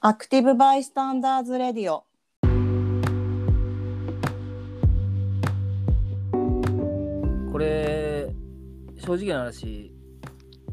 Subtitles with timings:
[0.00, 2.04] アクティブバイスタンダーズレディオ
[7.52, 8.32] これ
[8.96, 9.92] 正直な話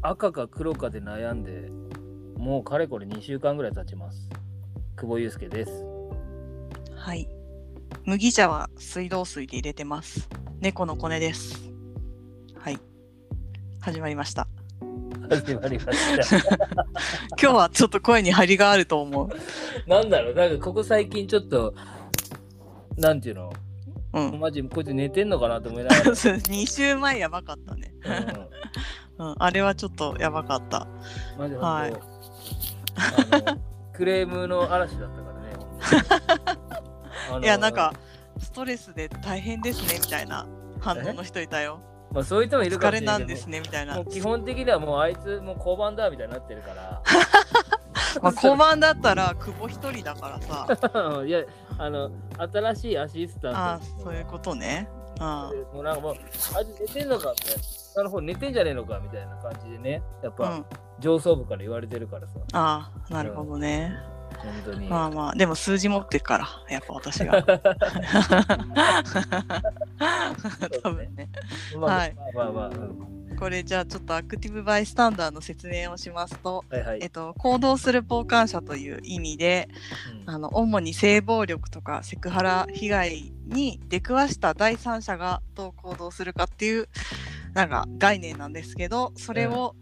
[0.02, 1.70] 赤か黒かで悩んで
[2.36, 4.28] もうかれこれ2週間ぐらい経ちます
[4.96, 5.96] 久保祐介です
[7.06, 7.28] はい。
[8.04, 10.28] 麦茶は水道水で入れてます。
[10.58, 11.70] 猫のコネです。
[12.58, 12.80] はい。
[13.80, 14.48] 始まりました。
[15.28, 16.36] 始まりました
[17.40, 19.28] 今日はちょっと声に張りがあると思う。
[19.88, 21.74] なんだろうなんかここ最近ちょっと
[22.96, 23.52] なんていうの？
[24.12, 24.40] うん。
[24.40, 27.92] マジこいつ寝てんのかなと思いながら、 2週前やばかったね。
[29.18, 29.34] うんうん。
[29.38, 30.86] あれはちょっとやばかった。
[31.38, 31.92] マジではい
[33.92, 37.94] クレームの嵐だったからね いや、なんか、
[38.38, 40.46] ストレスで大変ですね、みたいな
[40.80, 41.80] 反応の人いたよ。
[42.16, 44.06] まあそういう人もいるか疲れもしれなんですね、みたいなもう。
[44.06, 47.02] 基本的にはもうあいつもう交番だみたいになってるから
[48.22, 50.66] まあ、交番だったら、久保一人だからさ。
[51.26, 51.42] いや、
[51.76, 53.58] あの、新しいアシスタント。
[53.58, 54.88] ああ、そういうことね。
[55.18, 56.14] あもうなんかもう、
[56.56, 57.42] あいつ寝てんのかって、
[57.94, 60.42] なるほど、寝てんじゃねえのかみたいな感じでね、やっあ。
[60.42, 60.66] うぱ、ん。
[60.98, 63.94] 上層部から言われてるからさ、ああ、なるほどね。
[64.36, 64.88] 本当に。
[64.88, 67.42] まあまあ、でも数字持ってるから、やっぱ私が。
[70.82, 71.28] 多分ね。
[71.78, 76.98] まあ、はいまあまあまあ、うんこれじゃあちょっとアクティブバイスタンダーの説明をしますと、はいはい。
[77.02, 79.68] えっと、行動する傍観者という意味で
[80.26, 86.88] うんあの主に性暴力とかセクハラ被害に出くわした第三者がどう行動するかっていう
[87.52, 89.76] なんか概念なんですけどそれを、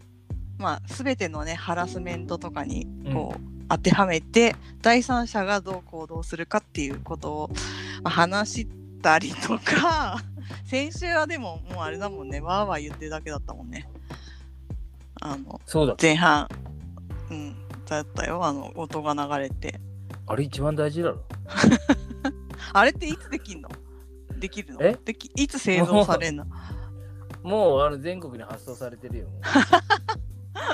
[0.57, 7.49] まあ、全てのねハラスメントとかにこう、当てはめて第三者がどう行動するかっていうことを、
[8.03, 8.67] まあ、話し
[9.01, 10.19] たりとか
[10.65, 13.89] 先週はでももうあれだもんねわーわー言ってるだけだったもんね。
[15.21, 15.95] あのそうだ。
[15.99, 16.47] 前半、
[17.31, 17.55] うん、
[17.85, 19.79] だったよあの音が流れて。
[20.27, 21.23] あれ一番大事だろ。
[22.73, 23.69] あれっていつできんの？
[24.37, 24.81] できるの？
[24.81, 24.97] え？
[25.05, 26.45] できいつ製造されるの？
[27.43, 29.27] もうあの全国に発送されてるよ。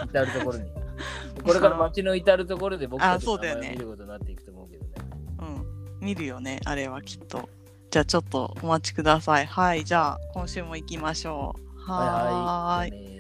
[0.05, 0.80] 至るところに。
[1.43, 4.91] これから街の至るところで僕たち見ることになっていくと思うけどね。
[5.39, 7.49] うん、見るよね、あれはきっと。
[7.89, 9.45] じゃあちょっとお待ちください。
[9.45, 11.91] はい、じゃあ今週も行きましょう。
[11.91, 13.11] はーい。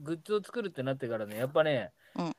[0.00, 2.32] グッズを作るってなってからね、やっぱね、うん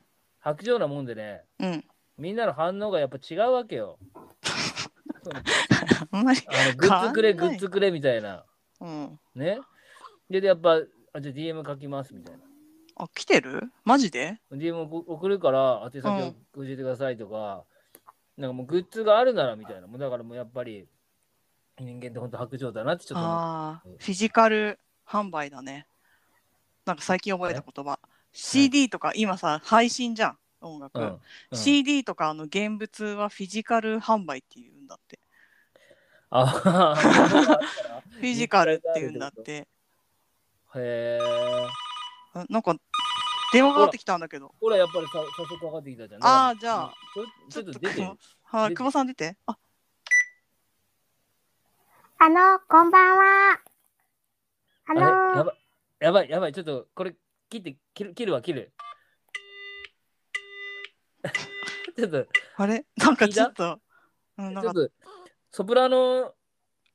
[0.43, 1.85] 白状なもんでね、うん。
[2.17, 3.99] みんなの反応がやっぱ違うわけよ。
[6.11, 6.41] あんまり。
[6.47, 8.43] あのグッズくれ、グッズくれみたいな。
[8.79, 9.19] うん。
[9.35, 9.59] ね。
[10.29, 10.79] で、でやっぱ、
[11.13, 12.41] あじゃあ DM 書きますみたいな。
[12.95, 13.71] あ、来てる？
[13.83, 17.63] マジで？DM を送るから、宛先を教えてくださいとか、
[18.37, 19.87] なんかもうグッズがあるならみたいな。
[19.87, 20.87] もうだからもうやっぱり、
[21.79, 25.87] 人間って本当白状だなってちょっとああ、フィジカル販売だね。
[26.85, 27.99] なんか最近覚えた言葉。
[28.31, 30.99] CD とか今さ、配信じゃん、音楽。
[30.99, 31.19] うんうん
[31.53, 35.19] CD とかあの現物はフィジカル販売っていうんだって。
[36.29, 36.45] あ
[38.11, 39.67] フィジカルっていうんだって。
[40.75, 41.67] へえ。
[42.33, 42.75] あなんか
[43.51, 44.53] 電話がかかってきたんだけど。
[44.59, 46.21] ほら、やっぱりさ早速分かってきたじゃん。
[46.23, 48.01] あーじゃあちょ、ちょっと出て
[48.43, 49.37] はい、久保さん出て。
[49.45, 49.57] あ、
[52.19, 53.59] あの、こんばんは。
[54.85, 54.99] ああれ？
[55.01, 55.55] のやばい、
[55.99, 57.15] やばい、やばい、ちょっとこれ
[57.49, 58.71] 切って、切る、切るわ、切る。
[61.97, 62.85] ちょっと、あれ？
[62.95, 63.81] なんかちょっと。
[64.37, 64.93] うん、なんかちょっと、
[65.51, 66.33] ソプラノ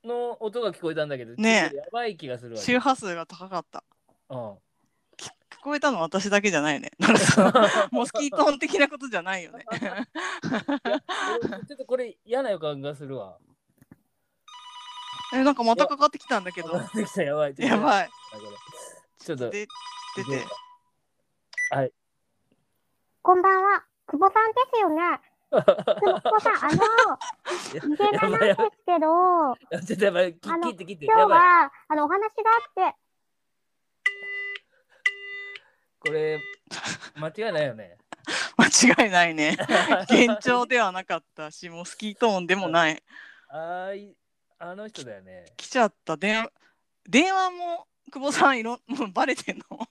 [0.07, 2.61] の音が聞こえたんだけど、ねやばい気がするわ。
[2.61, 3.85] 周波数が高かった。
[4.31, 4.39] うん。
[4.39, 6.93] 聞こえたの私だけじゃないね。
[7.91, 9.65] モスキート音的なことじゃないよね。
[9.71, 9.81] 俺
[11.67, 13.39] ちょっとこれ嫌な予感がするわ。
[15.35, 16.81] え、なんかまたかかってきたんだけど。
[16.95, 17.53] できた、やばい。
[17.53, 17.63] い。
[17.63, 18.11] やばい。
[19.19, 19.67] ちょっと、で、
[20.17, 20.45] 出て。
[21.73, 21.91] ー、
[23.23, 23.85] こんばんは。
[24.07, 25.21] 久保さんですよね。
[25.51, 26.83] 久保さん、あの、
[27.73, 31.39] 逃げ場なんですけど、ちょっとやばい、切あの切って切って、今日やばい。
[31.39, 32.25] は、あの、お話が
[32.85, 32.97] あって、
[36.01, 36.41] これ、
[37.17, 37.97] 間違いないよね。
[38.59, 39.57] 間違いないね。
[40.09, 43.03] 幻聴ではなかったし、モスキート音でもない。
[43.49, 44.17] あーい、
[44.59, 45.47] あの人だよね。
[45.57, 46.17] 来ちゃった。
[46.17, 46.51] 電話
[47.09, 49.65] 電話も久保さんいろ もうバレてんの？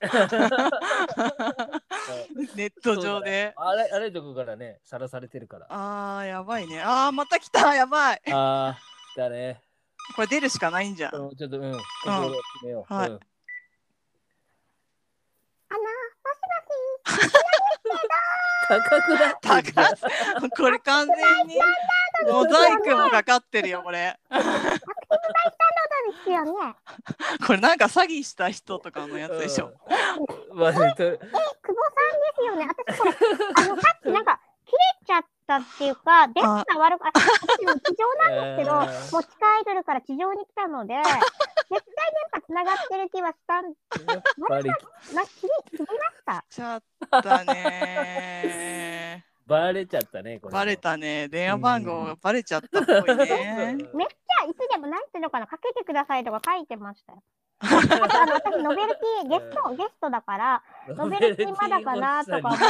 [2.54, 3.52] ネット上で。
[3.56, 5.66] あれ、あれどこからね、さらされてるから。
[5.68, 6.82] あーやばいね。
[6.82, 8.22] あーまた来た やばい。
[8.32, 8.78] ああ、
[9.16, 9.60] だね。
[10.14, 11.10] これ出るしかないんじゃん。
[11.10, 12.94] ちょっと、うん、心を決めよう。
[12.94, 13.20] はいうん
[15.68, 15.80] あの、
[18.68, 19.90] 高くなってんじゃ
[20.46, 21.56] んこれ完全に
[22.30, 24.16] モザイクもかかってるよこれ。
[26.10, 26.74] ですよね。
[27.46, 29.72] これなんか詐欺した人とかのやつでしょ。
[30.50, 30.58] うん。
[30.58, 31.18] まえ、久保さんで
[32.36, 32.68] すよね。
[32.68, 33.10] 私これ、
[33.56, 39.12] あの、さっきなんか、切れちゃったっていうか、電波が悪く、あ、私も地上なんですけど、 えー。
[39.12, 41.20] もう地下アイドルから地上に来たので、絶対
[41.70, 41.84] 電
[42.32, 44.70] 波つながってる気はしたん、やっぱり。
[45.14, 46.44] な、切れ、切れました。
[46.48, 46.82] ちゃっ
[47.22, 49.24] たね。
[49.46, 51.28] バレちゃったねこれバレたね。
[51.28, 53.24] 電話番号がバレちゃったっぽいね。
[53.24, 54.04] めっちゃいつでも
[54.86, 57.22] なんていうのかな、かけてくださいとか書いてましたよ。
[57.60, 62.66] あとあの私、ノベルティゲスト、ゲストだから、ノベルティまだかなとか思って、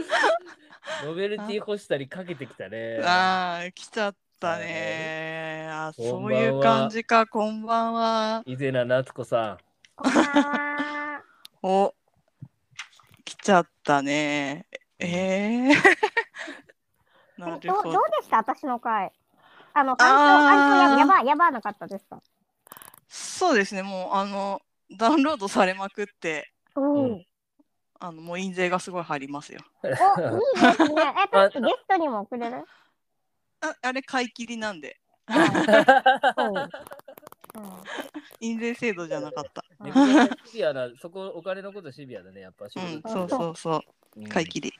[1.04, 3.00] ノベルティ欲したりかけてきたね。
[3.04, 5.68] あー来ちゃったね。
[5.70, 8.42] あそういう感じかこんばんは。
[8.46, 9.58] 伊勢名夏子さ
[9.96, 11.22] こんばんは。
[11.62, 11.94] お。
[13.24, 14.66] 来ちゃったね。
[14.98, 15.74] ええ
[17.38, 17.82] どうどう
[18.18, 18.38] でした？
[18.38, 19.12] 私の回。
[19.72, 19.98] あの、あー。
[19.98, 22.20] 反響、反響ややば、やばなかったですか？
[23.08, 24.62] そうですねもうあの
[24.96, 26.52] ダウンロードされまくって。
[28.02, 29.60] あのもう印税がすごい入りますよ。
[29.82, 31.14] お、いいですね。
[31.32, 32.64] え、あゲストにもくれる？
[33.60, 34.98] ああれ買い切りなんで。
[38.40, 39.62] 印税制度じゃなかった。
[40.46, 43.76] シビアなそこお金のことシビアだねやっぱ仕うん事そうそうそ
[44.16, 44.20] う。
[44.20, 44.28] うん。
[44.28, 44.72] 買い切り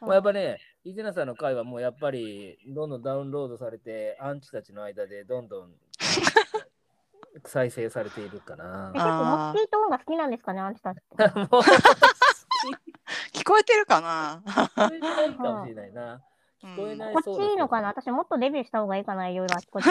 [0.00, 5.72] まあ、やっぱね、伊勢名さんの回はもうやっぱりどんどんダウンロードされて、アンチたちの間でどんどん
[7.44, 8.92] 再生されているかな。
[8.94, 8.98] え。
[8.98, 11.02] 結構モスキート音が好きなんですかね、あんたたち
[13.32, 14.42] 聞こえてるかな？
[14.46, 16.20] 聞こえないかもしれないな。
[16.62, 17.88] 聞聞こえないこっちいいのかな？
[17.88, 19.86] 私もっとデビューした方がいいかな、いろいろあちこち。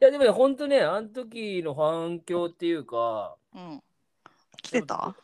[0.00, 3.82] や、でもね、本当ね、あの時の反響っていうか、うん。
[4.62, 5.14] 来てた？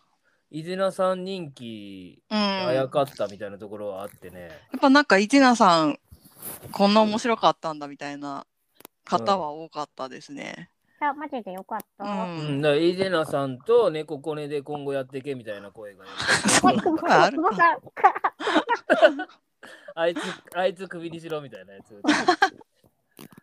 [0.51, 4.51] 伊勢名さん人気うんあややかったみたいなところはあってね。
[4.77, 5.99] っぱなんかイテナさん
[6.73, 8.47] こんな面白かったんだみたいな
[9.05, 10.71] 方は多かったですね。
[11.01, 12.05] あ、マジでよかった。
[12.05, 12.63] ううん、ん。
[12.63, 16.05] だから伊勢名さんと猫コネで今後やっていけみたいな声が。
[19.95, 20.19] あいつ、
[20.55, 22.01] あいつ首にしろみたいなやつ。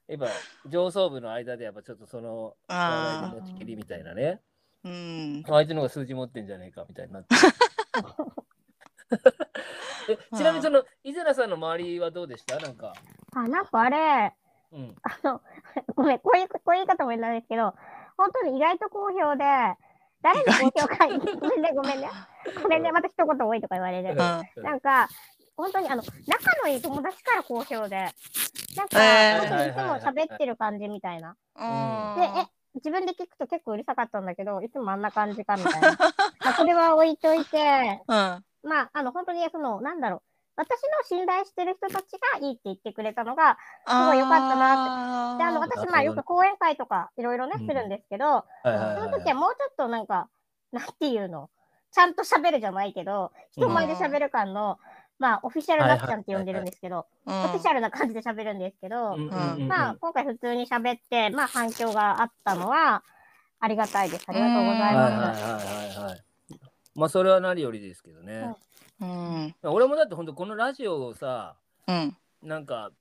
[0.07, 0.27] やっぱ
[0.67, 4.41] 上層部の間でやっぱちょっとその持ちきりみたいなね。
[4.85, 5.43] あ、うん。
[5.47, 7.35] あいつの方が数字持ってんじゃねえかみたいになって。
[10.09, 12.57] えちなみにその伊勢名さんの周りはどうでした？
[12.59, 12.93] なんか。
[13.35, 14.33] あ、なんかあれ、
[14.73, 14.95] うん。
[15.03, 15.41] あの、
[15.95, 17.73] ごめん、こういう、こういう言い方もいいんですけど、
[18.17, 19.43] 本当に意外と好評で、
[20.21, 22.09] 誰に好評か、ごめんね、ごめんね。
[22.61, 24.15] ごめんね、また一言多いとか言われる。
[24.15, 24.41] な
[24.75, 25.07] んか、
[25.55, 27.95] 本当にあの、仲のいい友達から好評で、
[28.75, 29.83] なんか、えー本当にいつも
[30.23, 31.35] 喋ってる感じみたいな。
[31.55, 35.91] うんで、え、自分で聞くと結構うるさかったんだけど、いつもあんな感じかみたいな。
[36.43, 38.45] まあ、それは置いといて、 うん。
[38.63, 40.21] まあ、あの、本当にその、なんだろう。
[40.55, 50.29] 私の信頼してる人たちがいいって言ってくれたのが、すごい良かったなで、あの、私、まあ、よく講演会とかいろいろね、うんするんですけど、その時はもうちょっとなんか、
[50.71, 51.49] なんていうの、
[51.91, 54.77] ちゃんと喋るじゃないけど、人前で喋る感の、
[55.23, 63.03] まあ、オフィシャルなっちゃんって呼んでるんですけど、うんオフィシャルな感じで喋るんですけど、うんうんうんうんまあ、今回普通に喋って、まあ、反響があったのは、
[63.61, 64.25] ありがたいです。
[64.27, 65.41] ありがとうございはいはいます。
[65.41, 66.23] はいはいはい。
[66.93, 68.53] まあそれは何よりですけどね。
[68.99, 69.55] うん。
[69.63, 71.55] 俺もだって本当このラジオをさ、
[71.87, 72.17] うん。
[72.41, 72.91] なんか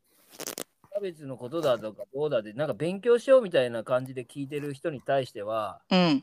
[0.94, 6.22] 差別のことだとかどうだでなんか勉強しようみたいな感じで聞いてる人に対してはうん。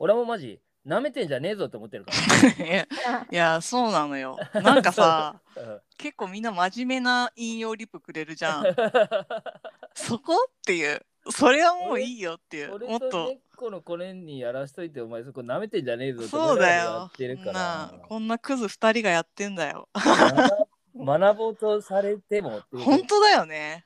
[0.00, 0.58] 俺もマジ
[0.88, 2.12] 舐めてんじゃねえぞって思ってるか
[2.58, 2.86] ら、 いや
[3.30, 4.38] いや、そうなのよ。
[4.54, 8.64] なんかさ、う ん結構みんな真面目な引用リプくれるじゃん。
[9.94, 11.04] そこっていう。
[11.30, 12.74] それはもういいよっていう。
[12.74, 13.36] 俺もっとと。
[13.52, 17.12] 猫の子連にやらしといてお前そこ舐めてんじゃねえぞってそうだやよっ。
[17.12, 19.88] てるかならあこんなクズ二人がやってんだよ。
[19.94, 23.84] 学学ぼうとされても本当だよね。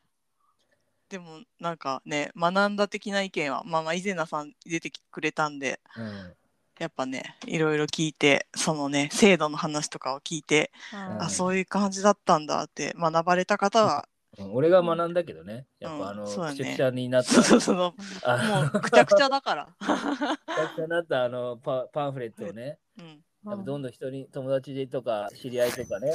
[1.09, 6.35] でもなんかね学んだ的な意見はまあまあ伊勢名さん出てくれたんでうん
[6.79, 11.23] やっぱねいろいろ聞いてそのね制度の話とかを聞いて、うん。
[11.23, 14.55] あそういう感じだったんだって学ばれた方は、うん。
[14.55, 16.35] 俺が学んだけどねやっぱあの、うんね。
[16.35, 17.43] くちゃくちゃになった。
[17.43, 17.95] そうそうも
[18.75, 19.67] うくちゃくちゃだから。
[19.67, 22.79] くちゃくちゃになったあのパパンフレットをね。
[22.99, 23.23] うん。
[23.45, 26.15] どんどん人に友達とか知り合いとかね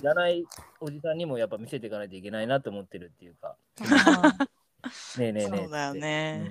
[0.00, 0.42] じゃない
[0.80, 3.56] おじさんにもやっぱ見せていかないといけないなと思ってるっていうか。
[5.18, 6.50] ねえねえねえそうだよね。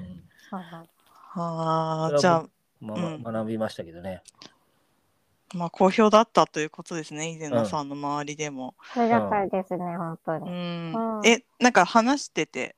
[0.51, 2.45] はあじゃあ
[2.81, 4.21] まうん学びましたけどね
[5.53, 8.75] まあ好評だったということですね伊勢名さんの周りでも。
[8.95, 10.49] ありがたいですね、本当うに。
[10.49, 12.75] んうんえなんか話してて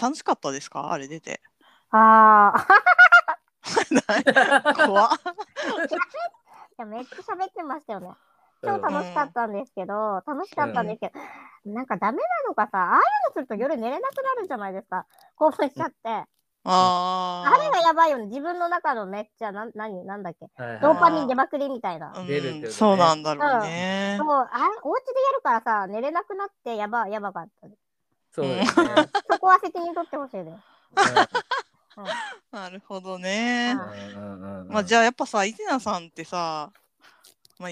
[0.00, 0.92] 楽しかったですか？
[0.92, 1.40] あれ出て。
[1.90, 2.66] ああ、
[4.86, 5.10] 怖っ。
[5.16, 5.20] い
[6.78, 8.10] やめっちゃ喋ってましたよね。
[8.62, 11.10] 超楽しかったんですけど、楽しかったんですけ
[11.64, 15.06] ど、なんかダメなのかさ、ああいうのすると夜寝れなくなるじゃないですか。
[15.36, 16.24] 興奮しちゃって。
[16.70, 18.26] ああれがやばいよね。
[18.26, 20.50] 自分の中のめっちゃ、なん、何、なんだっけ？
[20.62, 22.12] はいはいドーパミン出まくりみたいな。
[22.16, 22.26] うん。
[22.26, 22.72] 出るってことね。
[22.72, 24.16] そうなんだろうね。
[24.20, 24.50] そう、あれ、
[24.82, 27.68] お家でやるからさ、寝れなくなってやば、やばかった。
[28.30, 28.66] そうだよね。
[29.30, 30.56] そこは責任取ってほしいです。
[32.52, 33.74] なるほどね。
[34.68, 36.70] まあじゃあやっぱさ伊勢名さんってさ
[37.58, 37.70] まあ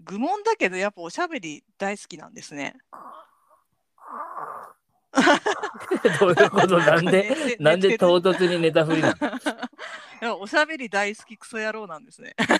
[0.00, 2.74] 愚問だけどやっぱおしゃべり大好きなんですね
[6.20, 6.78] どういうこと？
[6.78, 7.56] なんで？
[7.60, 9.14] なんで唐突にネタ振りなの？
[9.14, 12.58] いやおしゃべり大好きクソ野郎なんですねクソ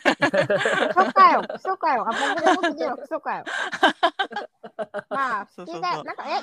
[1.13, 2.05] かよ、クソかよ。
[2.09, 3.45] あ、僕で僕クソかよ。
[5.09, 6.03] まあ、好きだよ。
[6.03, 6.43] なんか、え、好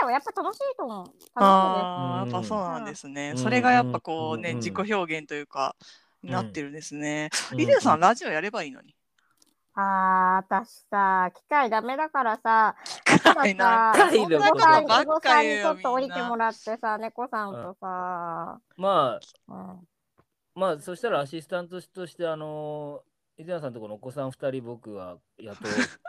[0.00, 0.10] だよ。
[0.10, 1.06] やっぱ楽しいと思う。
[1.36, 3.30] ああ、うんやっぱそうなんですね。
[3.30, 5.76] うんそれがやっぱこうね、うん自己表現というか、
[6.24, 7.30] になってるんですね。
[7.52, 8.95] うんイデさん、ラジオやればいいのに。
[9.78, 12.74] あー、私さ、機械ダメだからさ、
[13.46, 19.88] いなさ、機械のこと猫さんばっか猫さんにちょっと降りてもらってさ、猫さんとさ、まあうん、
[20.54, 23.02] まあそしたらアシスタントとしてあの
[23.36, 26.00] 伊沢さんとこのお子さん2人僕は雇うんです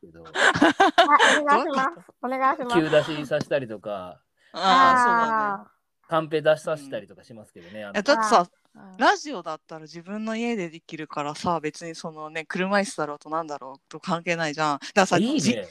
[0.00, 1.90] けど あお願いします。
[2.22, 2.76] お願いします。
[2.76, 4.20] 急出しさせたりとか
[4.52, 5.70] ああ、あ
[6.06, 7.82] カンペ出しさせたりとかしますけどね。
[7.82, 7.98] だね。
[7.98, 8.65] えだってさ、ーうん
[8.98, 14.78] ラジオだったら自分の家でできるからさ、別にそのね、車椅子だろうとなんだろうと関係ないじゃん。
[14.78, 15.66] だからさ、じいいね。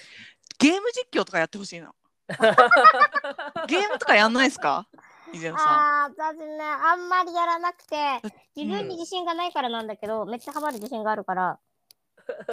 [0.58, 1.94] ゲーム実況とかやってほしいの。
[3.68, 4.88] ゲームとかやんないですか？
[5.34, 5.58] イデさん。
[5.60, 8.22] あー私ね、あんまりやらなくて、
[8.56, 11.60] 自分に自信がないからなんだけど、めっちゃハマる自信があるから、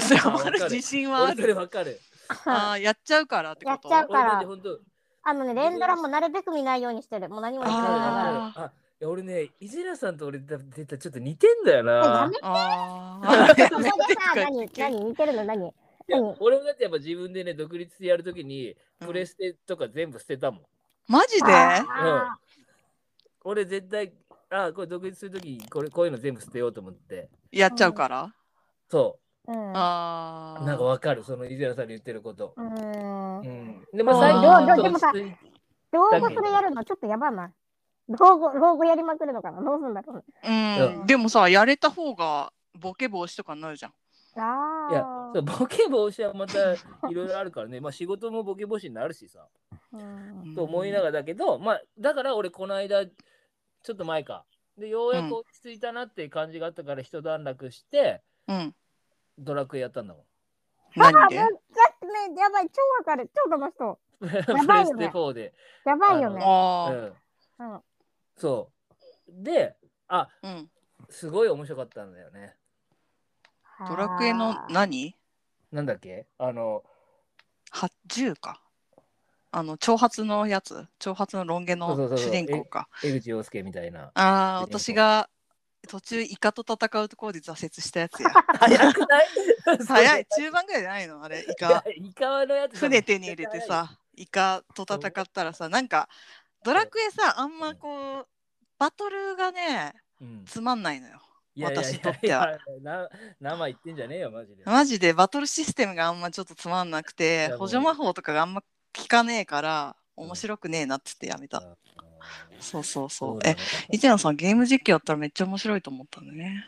[0.08, 1.56] でもある自信はある。
[1.56, 2.00] わかる。
[2.44, 3.88] ああ、やっちゃうからってこと？
[3.88, 4.44] 俺やっちゃうから
[5.24, 7.28] あのね、連ドラもなるべく見ないようにしてる。
[7.28, 12.36] もう何も言ってないかああいや俺ね、伊勢名さんと俺だ絶対ちょっと似てんだよなめ。
[12.42, 13.48] ああ。
[13.58, 13.68] さ、
[14.36, 15.04] 何、何？
[15.04, 15.74] 似てるの何？
[16.38, 20.60] 俺もだってやっぱ自分でね、独立してやるときに、うんプレステとか全部捨てたもん。
[21.08, 21.52] マジで？
[21.52, 22.36] あ
[23.42, 24.12] 俺絶対、
[24.48, 27.28] あこれ独立するときこれこういうの全部捨てようと思って。
[27.50, 28.32] やっちゃうから？
[28.88, 29.76] そーうん。
[29.76, 30.62] ああ。
[30.62, 30.64] う。
[30.64, 32.54] なんかわかる、その伊勢名さんに言ってること。
[32.56, 33.42] うーんう。
[33.42, 33.84] ん。
[33.92, 35.36] でも最近でもでもさ落ち着い
[35.90, 37.50] 老後それやるのちょっとやばない？
[38.08, 39.62] 老後、老後やりまくるのかな？
[39.62, 40.16] どうすんだろう
[40.46, 40.96] ね。
[41.00, 43.92] うん、でもさ、やれた方がボケ防止とかになるじゃん。
[44.40, 44.92] ああ。
[44.92, 45.02] いや、
[45.34, 46.72] そうボケ防止はまた
[47.08, 47.80] いろいろあるからね。
[47.80, 49.46] まあ仕事もボケ防止になるしさ。
[49.92, 54.44] うんと思いながらだけど、まあだから俺この間ちょっと前か
[54.78, 58.74] でようやく落ち着いたなっていう感じがあったから一段落してうん。
[59.38, 60.24] ドラクエやったんだもん。
[60.96, 61.38] 何で？
[61.40, 63.30] あもうちょっとね、やばい、超わかる。
[63.34, 63.98] 超楽しそう。
[64.22, 65.54] プレステばいよね4で。
[65.84, 66.42] やばいよね。
[66.44, 67.14] あ
[67.58, 67.82] うん、うん。
[68.36, 68.70] そ
[69.28, 69.32] う。
[69.42, 69.76] で、
[70.08, 70.28] ああ。
[70.42, 70.70] うん。
[71.10, 72.54] すごい面白かったんだよね。
[73.88, 75.16] ドラクエの何？
[75.72, 76.26] なんだっけ？
[76.38, 76.84] あの、
[77.70, 78.62] は10か。
[79.50, 80.86] あの、長髪のやつ？
[80.98, 82.88] 長髪のロン毛のそうそうそうそう主人公か。
[83.02, 84.10] 江口洋介みたいな。
[84.14, 85.28] ああ、私が
[85.88, 88.30] 途中イカと戦うところで挫折したやつや。
[88.58, 89.26] 早くない？
[89.86, 90.26] 早い。
[90.26, 91.24] 中盤ぐらいじゃないの？
[91.24, 91.82] あれ、イカ。
[91.94, 96.08] イカのやつ船手に入れてさ、イカと戦ったらさ、なんか、
[96.64, 98.26] ドラクエさ、あんまこう、
[98.78, 101.20] バトルがね、うん、つまんないのよ。
[101.54, 102.58] いやいやいや私にとっては。
[103.40, 104.62] 生言ってんじゃねえよマジで。
[104.64, 108.62] マジでバトルシステムがあんまちょっとつまんなくいて補助魔法とかがあんま
[108.96, 111.76] 効かねえから面白くねえなっつってやめた、うん
[112.60, 113.38] そうそうそう。
[113.42, 113.56] えだね。
[113.90, 116.64] イテナさんゲーム実況やったらめっちゃ面白いと思ったんだね。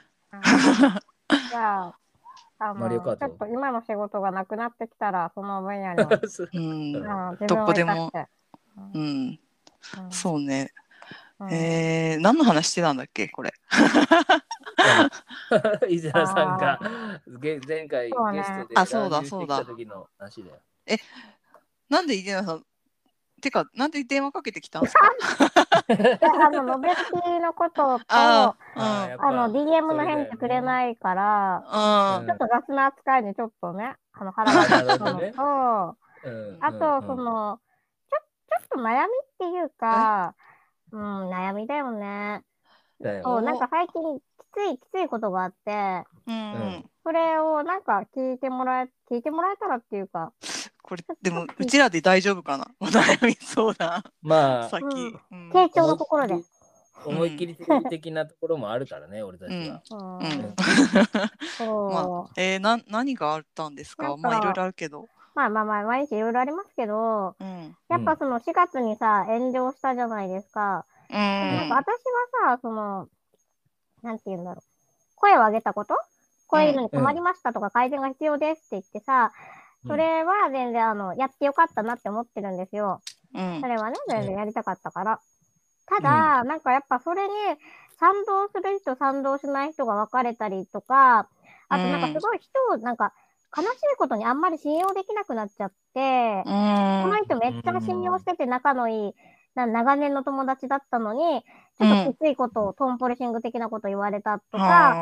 [1.50, 1.98] じゃあ、
[2.58, 6.02] あのちょっと今の仕事がなくなってきたら、その分野に、
[6.52, 6.58] う。
[6.58, 8.12] ん、どこでも。
[8.94, 9.38] うん
[9.98, 10.12] うん。
[10.12, 10.72] そうね。
[11.40, 11.52] うん。
[11.52, 13.28] えー、何の話してたんだっけ？
[13.28, 13.52] これ。
[15.88, 16.78] 伊沢さんが
[17.40, 18.38] げ前回そうね。
[18.38, 20.56] ゲストであそうだ乱入してきた時の話だよ。
[21.88, 22.64] なんでイテナさん
[23.40, 25.10] てかなんで電話かけてきたんですか？
[25.88, 31.62] であの、ノベルティのことと、ああーやっぱあの、DM の返事くれないから、
[32.26, 35.20] ちょっと雑な扱いにちょっとね、あの腹が立つの。
[35.20, 36.58] と、うん。
[36.60, 37.60] あと、うんその、
[38.74, 40.34] ちょ、ちょっと悩みっていうか、
[40.92, 42.42] うん、悩みだよね。
[43.00, 43.22] だよ。
[43.24, 46.52] そう、なんか最近きつい、きついことがあって、うん。
[46.52, 50.32] うんそれをなんか聞いてもらえ、聞いてもらえたらっていうか、
[50.82, 52.66] これでもうちらで大丈夫かな？
[52.80, 54.02] お 悩み相談。
[54.22, 55.20] まあさっき、うん。
[55.30, 55.50] うん。
[55.50, 56.42] 傾聴のところで。
[57.04, 59.82] 思いっきり思いっきり的なところもあるからね、俺たちは。
[59.90, 60.18] うん。
[60.18, 60.54] うん。
[61.58, 61.90] そう。
[61.92, 65.08] まえー、な何があったんですかまあいろいろあるけど。
[65.34, 67.76] まあまあまあ、毎日いろいろありますけど、うん。
[67.88, 70.86] やっぱその4月にさ、炎上したじゃないですか。
[71.10, 71.16] うん。
[71.16, 71.86] なんか私
[72.44, 73.08] はさ、その、
[74.02, 74.62] なんて言うんだろう。
[75.16, 75.94] 声を上げたこと？
[76.46, 79.32] こういうのに困りましたとか改善が必要ですって言ってさ、
[79.86, 83.00] それは全然あの、やってよかったなって思ってるんですよ。
[83.34, 83.66] うんそ。
[83.66, 85.20] れはね、全然やりたかったから。
[85.86, 87.34] ただ、なんかやっぱそれに
[87.98, 91.28] 賛同する人、賛同しない人が分かれたりとか、
[91.68, 93.12] あとなんかすごい人をなんか
[93.56, 96.50] 悲しいことにあんまり信用できなくなっちゃって、う
[97.00, 97.24] このん。
[97.24, 99.14] 人めっちゃ信用してて仲のいい、
[99.54, 101.42] な長年の友達だったのに、
[101.76, 104.98] ちょっときついことを、トンポリシング的なこと言われたとか、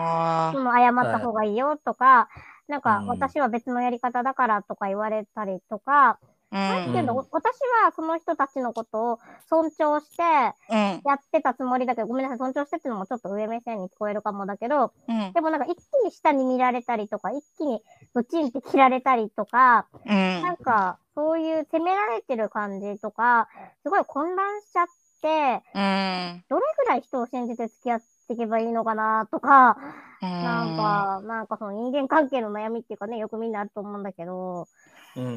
[0.53, 2.29] あその謝った方がいいよとか、
[2.69, 6.32] なんかうん私は別のやり方だからとか言われたりとか、あ。
[6.53, 7.55] なんていうの、うん私
[7.85, 9.19] はその人たちのことを
[9.49, 10.23] 尊重して
[10.71, 11.01] うん。
[11.05, 15.33] やってたつもりだけど、ごめんなさい、尊重してっていうのもちょっと上目線に聞こえるかもだけど、うん。
[15.33, 17.83] でもなんか一気に下に見られたりとか、一気に
[18.15, 20.43] ブチンって切られたりとか、うん。
[20.43, 23.49] なんかそういう責められてる感じとか、
[23.83, 24.87] すごい混乱しちゃっ
[25.23, 26.45] て、うん。
[26.49, 29.77] どれぐらい人を信じて付き合っていけばいいのかなとか、
[30.21, 34.69] なんなか、なんかその人間関係の悩みっていうかね、よくみんなあると思うんだけど、
[35.17, 35.35] うんうんう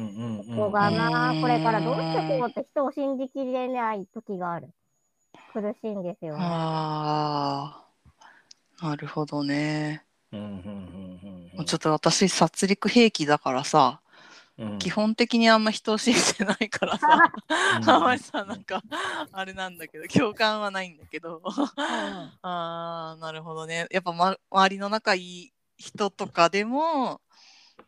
[0.70, 4.68] がな、うんこれからどうしてこうって人を信じきれない時がある。
[5.52, 6.36] 苦しいんですよ。
[6.38, 7.82] あ
[8.80, 8.86] あ。
[8.86, 10.04] なるほどね。
[10.32, 14.00] うんうんうんうんちょっと私、殺戮兵器だからさ、
[14.58, 17.08] うん基本的にあんま人を信じてないからさ、
[17.78, 18.82] うん 浜井さんなんか、
[19.32, 21.42] あれなんだけど、共感はないんだけど。
[21.76, 23.86] ああ、なるほどね。
[23.90, 27.20] やっぱ、ま、周りの仲いい人とかでも、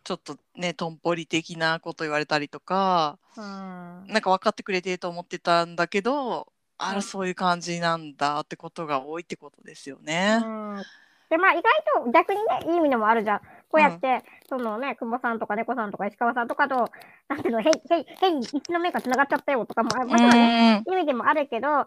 [0.04, 3.44] ちょっとね、とんぽり的なこと言われたりとか、うん。
[3.44, 10.40] なんか分かってくれてると思ってたんだけど、あら、うんそういう感じなんだってことが多いってことですよね。
[10.44, 10.82] うん
[11.30, 11.64] で、まあ、意外
[12.04, 13.40] と逆にね、いい意味でもあるじゃん。
[13.70, 16.90] こうやって、そのね、久保さんとか猫さんとか石川さんとかと、
[17.28, 21.86] なんていうの、へい、へい、へい、一の目が繋がっちゃったよとかも、あもちろんね、うん意味でもあるけど、やっ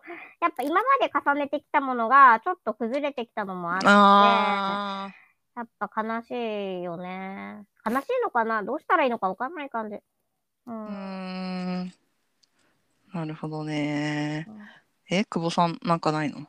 [0.56, 5.10] ぱ今まで重ねてきたものが、ちょっと崩れてきたのもあって、あ
[5.56, 6.32] やっぱ悲し
[6.80, 7.66] いよね。
[7.86, 8.64] 悲しいのかな？
[8.64, 9.96] どうしたらいいのかわかんない感じ。
[9.96, 10.02] う。
[10.70, 10.94] ーうん
[11.86, 11.94] ん。
[13.14, 14.62] なるほどねうん。
[15.10, 16.48] え、久保さん、なんかないの？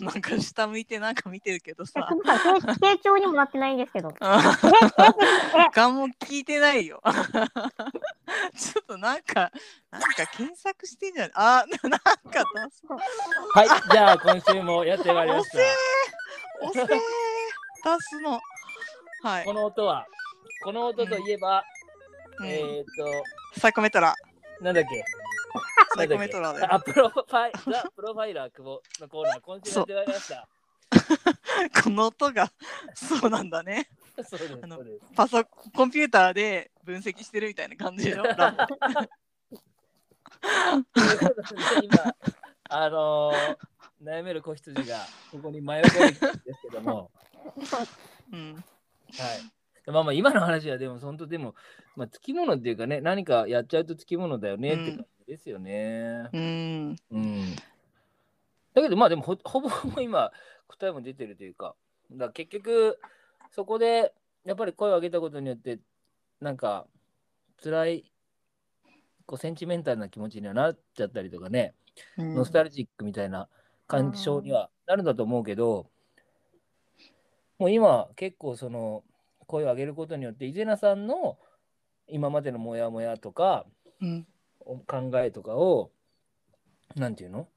[0.00, 2.08] なんか下向いてなんか見てるけどえ、さ。
[2.24, 4.12] 成成長にもなってないんですけど。
[4.20, 7.02] あえ、え、え、ガンも聞いてないよ。
[8.56, 9.50] ちょっとなんか、
[9.90, 11.30] なんか検索してんじゃん。
[11.34, 12.82] あ、ななんか出す。
[13.54, 15.58] はい、じゃあ今週もやってまいりました。
[16.68, 16.98] 押せー出
[18.00, 18.40] すの。
[19.22, 19.52] はいこ。
[19.52, 20.06] の音は、
[20.64, 21.64] この音といえば、
[22.38, 22.84] うんえーっ
[23.58, 24.14] サイコメトラ。
[24.58, 25.04] と、なんだっけ？
[25.94, 26.38] サイコメト。
[26.42, 30.48] あ、プロファイ、ザ・プロファイラー久保のコーナー、今週やってまいりました。
[31.82, 32.52] この音が、
[32.94, 33.88] そうなんだね。
[34.24, 35.06] そうです、あのそうです。
[35.14, 38.22] パソコンピューターで分析してるみたいな感じでしょ。
[38.22, 38.66] ラボ
[40.94, 42.14] ということで今、
[42.68, 43.56] あのー
[44.02, 44.96] 悩める子羊が
[45.30, 47.10] ここに迷い込んですけども、
[48.32, 48.54] うん。
[48.54, 48.60] は
[49.90, 49.90] い。
[49.90, 51.54] まあまあ今の話はでも本当でも、
[51.96, 56.28] まあ、つきものっていうかね、何かやっちゃうとつきものだよねって感じですよね。
[56.32, 56.96] うん。
[57.12, 57.56] うん。
[58.74, 60.32] だけどまあでもほ ほぼほぼ今
[60.66, 61.76] 答えも出てるというか、
[62.10, 62.98] だ結局
[63.52, 64.12] そこで
[64.44, 65.78] やっぱり声を上げたことによって
[66.40, 66.88] なんか
[67.62, 68.12] 辛い
[69.24, 71.74] こうセンチメンタルな気持ちにはなっちゃったりとかね、
[72.18, 73.48] ノスタルジックみたいな
[73.86, 75.88] 感傷にはなるんだと思うけど、
[77.60, 79.04] もう今結構その
[79.46, 81.38] 声を上げることによって伊是名さんの
[82.08, 83.64] 今までのモヤモヤとか
[84.00, 84.26] うん。
[84.78, 85.90] 考えとかを
[86.96, 87.48] なんていうの？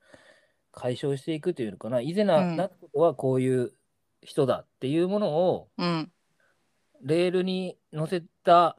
[0.72, 3.74] 解消していくというのかな伊是名うん夏子はこういう
[4.22, 6.12] 人だっていうものをうん。
[7.06, 8.78] レールに乗せた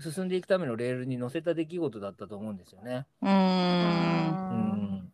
[0.00, 3.06] 進んでいくためのレールに乗せた出来事だったと思うんですよね。
[3.20, 3.26] う。
[3.26, 5.12] うんうん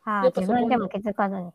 [0.00, 1.42] はあ、自分でも気づかずに。
[1.42, 1.52] うん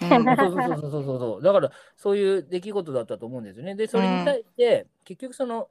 [0.00, 1.42] そうそうそうそうそうそうそう。
[1.42, 3.74] だからそういう出来事だったと思うんですよね。
[3.74, 5.68] で、それに対して、結局その、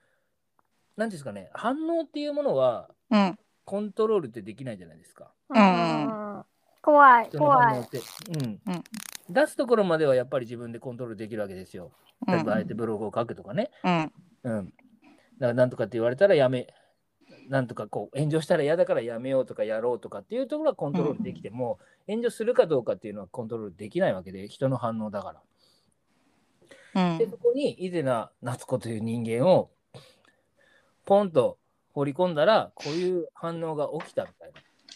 [0.95, 3.39] なんていうんですかね、反応っていうものはうん。
[3.63, 5.31] コントロールってできないじゃないですか。
[5.53, 6.45] んうん
[6.81, 7.79] 怖い、人の反怖い。
[7.79, 8.01] 応って。
[8.29, 8.59] うん。
[8.67, 8.83] うん
[9.29, 11.91] 出すところまではやっぱり自分でコントロールできるわけですよ。
[12.27, 13.71] 例えば、あえてブログを書くとかね。
[13.83, 14.11] うん。
[14.43, 14.65] うん。
[14.65, 14.73] だか
[15.39, 16.67] ら、なんとかって言われたらやめ、
[17.47, 25.35] なんとかこう、炎上したら嫌だからやめようとかやろうとかっていうところはコントロールできても、炎上するかどうかっていうのはコントロールできないわけで、人の反応だか
[26.93, 27.11] ら。
[27.11, 29.71] うんで、そこに伊是名夏子という人間を
[31.05, 31.57] ポンと
[31.93, 34.51] 放り込んだら、こういう反応が起きたみたい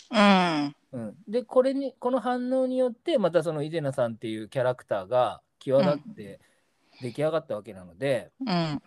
[0.09, 0.73] な。
[0.93, 0.99] うん。
[0.99, 6.39] うん、で、これに、この反応によって、またその伊是名さんっていうキャラクターが際立って
[7.01, 8.81] 出来上がったわけなので、うん。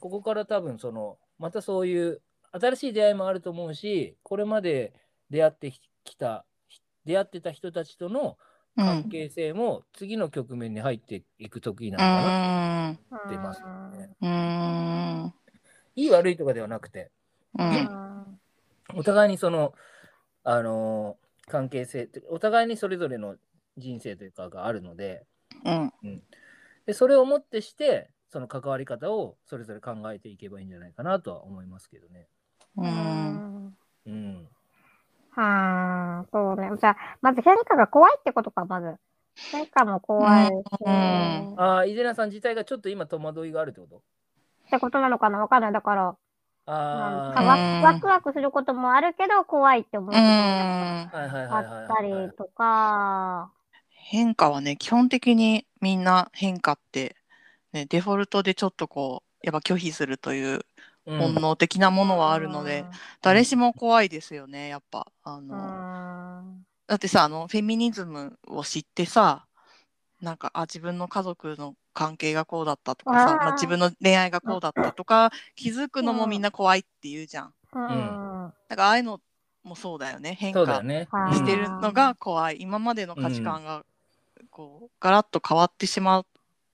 [0.00, 2.20] ここから多分その、またそういう
[2.52, 4.92] 新しい出会いもあると思うし、これまで
[5.30, 5.72] 出会って
[6.04, 6.44] きた、
[7.04, 8.36] 出会ってた人たちとの
[8.76, 14.10] 関係性も次の局面に入っていく時なのかなってますよね。
[14.20, 15.34] うん。
[15.96, 17.10] いい悪いとかではなくて、
[17.58, 17.62] う。
[17.62, 18.40] うんん
[18.94, 19.74] お互いにその、
[20.44, 23.36] あのー関係性ってお互いにそれぞれの
[23.76, 25.26] 人生というかがあるので
[25.64, 26.22] うん。
[26.86, 32.28] でそれをもってしてその関わり方をそれぞれ考えていけばいいんじゃないかなとは思いますけどね。
[32.76, 32.82] う。
[32.82, 33.76] うんん。
[34.06, 34.48] うん、
[35.30, 36.70] はあ、そうね。
[36.80, 38.96] じゃあ、まず変化が怖いってことか、まず。
[39.50, 40.52] 変化も怖いし、
[40.84, 44.02] うんああ、伊勢名さん自体がちょっと今戸惑いがあるってこと？
[44.76, 45.38] ってことなのかな？
[45.38, 45.72] わかんない。
[45.72, 46.16] だから、
[46.66, 47.46] あなん
[47.82, 51.06] ワワクワクすることもあるけど、怖いって思ううこともん。
[51.08, 53.52] はいはいはいあはいったりとか、
[53.90, 57.16] 変化はね、基本的にみんな変化って、
[57.72, 60.60] ね、デフォルトでちょっとこう、やっぱ拒否するという
[61.06, 62.84] うん本能的なものはあるので、
[63.20, 65.06] 誰しも怖いですよね、やっぱ。
[65.22, 66.66] あうの、ん。
[66.86, 69.46] だってさあのフェミニズムを知ってさ
[70.20, 77.54] なんかあ自分の家族の関係がこうだったとかさまあ、自分の恋愛がこうだったとか気づくのもみんな怖いって言うじゃん。
[77.72, 78.44] うん。
[78.44, 78.52] うん。
[78.68, 79.20] だからああいうの
[79.62, 80.82] もそうだよね変化
[81.32, 83.84] してるのが怖い今までの価値観が
[84.50, 86.20] こうガラッと変わってしま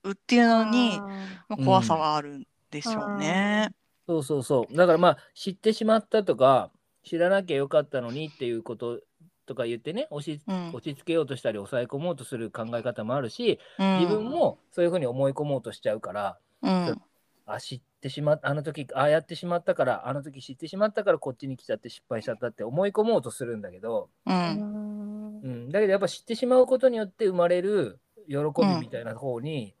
[0.03, 0.99] うっていうのに、
[1.47, 3.69] まあ、怖さはあるんでしょうね。
[4.07, 4.75] そうそうそう。
[4.75, 6.71] だからまあ知ってしまったとか
[7.03, 9.01] 知らなきゃよかったのにっていうこと
[9.49, 10.69] とか言ってね押しうん。
[10.73, 13.99] 落ち着けようとしたり抑え込もうとする考え方もあるし、うん。
[13.99, 17.01] 自分もそういうふうに思い込もうとしちゃうから、うん。
[17.47, 24.37] あ知ってしまっあの時ああやってしまったからあの時知ってしまったからこっちに来ちゃって失敗しちゃったって思い込もうとするんだけど、ううん。
[24.37, 25.41] ん。
[25.41, 29.73] うん、だけどやっぱ知ってしまうことによって生まれる喜びみたいな方に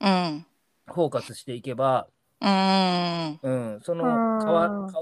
[0.00, 0.46] うん。
[0.86, 2.08] フォーカスしていけば、
[2.42, 3.38] うん。
[3.42, 4.52] うん、その変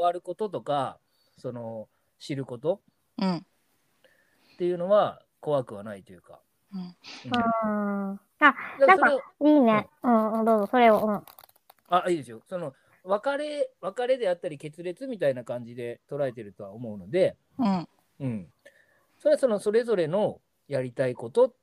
[0.00, 0.98] わることとか
[1.38, 1.88] その
[2.20, 2.80] 知ること
[3.18, 3.44] うん
[4.52, 6.40] っていうのは怖くはないというか。
[6.74, 8.20] うんうんうん。
[8.38, 8.54] か
[9.40, 9.88] いいね。
[10.02, 10.98] うん、うんどうぞ、それを。
[11.06, 11.22] うん。
[11.88, 12.40] あいいですよ。
[12.48, 17.88] その別れ別れであったり決裂みたいな感じで捉えてるとは思うので、うん
[18.20, 18.46] うん、
[19.18, 21.54] それはそのそれぞれのやりたいことって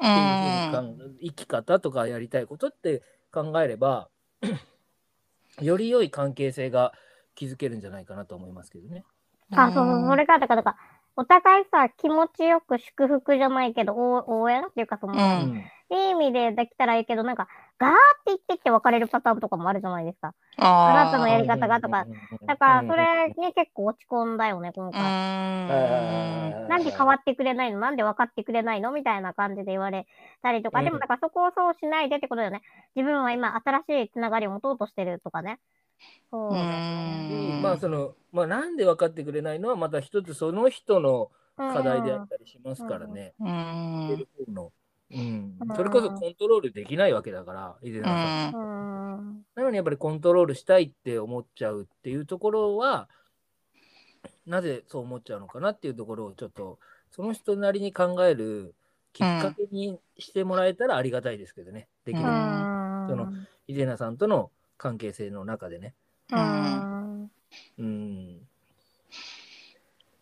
[0.00, 4.08] ういうふう生き方とかやりたいことって考えれば
[5.62, 6.92] より良い関係性が
[7.34, 9.04] 築けるんじゃないかなと思いますけどね。
[9.52, 10.76] あ、そうそう、それか、だから
[11.16, 15.50] お互いさ、気持ちよく祝福じゃないけど、応応援っていうか、その、うん。
[15.50, 17.46] うんいい意味でできたらいいけど、なんか、
[17.78, 20.34] ガーって言ってって別れるパターンとかもあるじゃないですか。
[20.58, 22.06] ああなたのやり方がとか。
[22.44, 25.00] だから、それうんに結構落ち込んだよね、今う回。
[25.00, 26.68] ん。
[26.68, 27.78] なんで変わってくれないの？
[27.78, 28.90] なんで分かってくれないの？
[28.90, 30.08] みたいな感じで言われ
[30.42, 30.84] たりとか、うん。
[30.86, 32.62] でもだからそこをそうしないでってことだよね。
[32.96, 35.60] 自分は今新しいつながりを持とうとしてるとかね。
[36.30, 43.34] そうんまあそのまあなんで分かってくれないのはまた一つその人の課題であったりしますからね。
[43.40, 44.26] うん
[45.76, 49.44] それこそコントロールできないわけだから、以前さんうんうん。
[49.54, 53.08] なのにやっぱりコントロールしたいって思っちゃうっていうところは、
[54.46, 56.80] なぜそう思っちゃうのかなっていうところをちょっと、
[57.12, 58.74] その人なりに考える
[59.12, 61.86] きっかけにしてもらえたらありがたいですけどね。
[62.04, 63.04] できれうば。
[63.04, 63.08] ん。
[63.08, 63.32] その
[63.68, 65.94] 伊勢名さんとの関係性の中でね。
[66.32, 67.30] うん。
[67.78, 68.40] うん。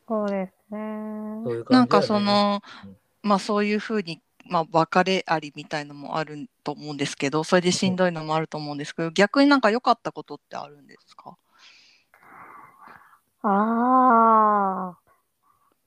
[0.07, 1.41] そうですね。
[1.45, 11.37] そういうなんかそ、のうんまあそういうふうにまあ別れありみたいのもあると思うんですけどそれでしんどいのもあると思うんですけど逆になんか良かったことってあるんですか？
[13.43, 14.99] ああ。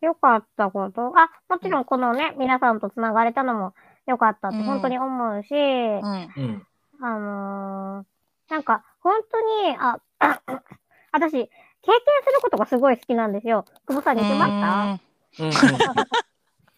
[0.01, 1.13] よかったこと？
[1.15, 3.73] あ、もちろんこのね、皆さんとつながれたのも
[4.07, 6.67] よかったってうん本当に思うし、うんうん。
[7.01, 8.16] あのー
[8.49, 9.99] なんか、本当に、あ、
[11.11, 13.65] 私、経験することがすごい好きなんですよ。
[13.87, 14.91] 久保さんに言ってました
[15.39, 15.83] うん。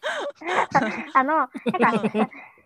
[1.14, 1.92] あの、なんか、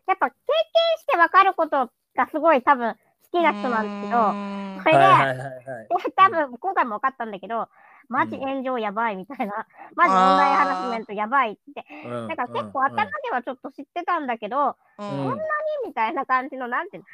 [0.06, 2.98] やっぱ経験して分かることがすごい多分好
[3.38, 4.36] きな人なんですけど、
[4.82, 5.88] それで、はいはいはいはい。
[5.88, 7.68] で多分今回も分かったんだけど、
[8.08, 12.28] マジ炎上やばいみたいな、 マジオンラインハラスメントやばいって、うん。
[12.28, 15.08] なんか結構頭ではちょっと知ってたんだけど、うん。
[15.08, 15.38] うんこん
[15.86, 17.04] みたいな感じの、なんていう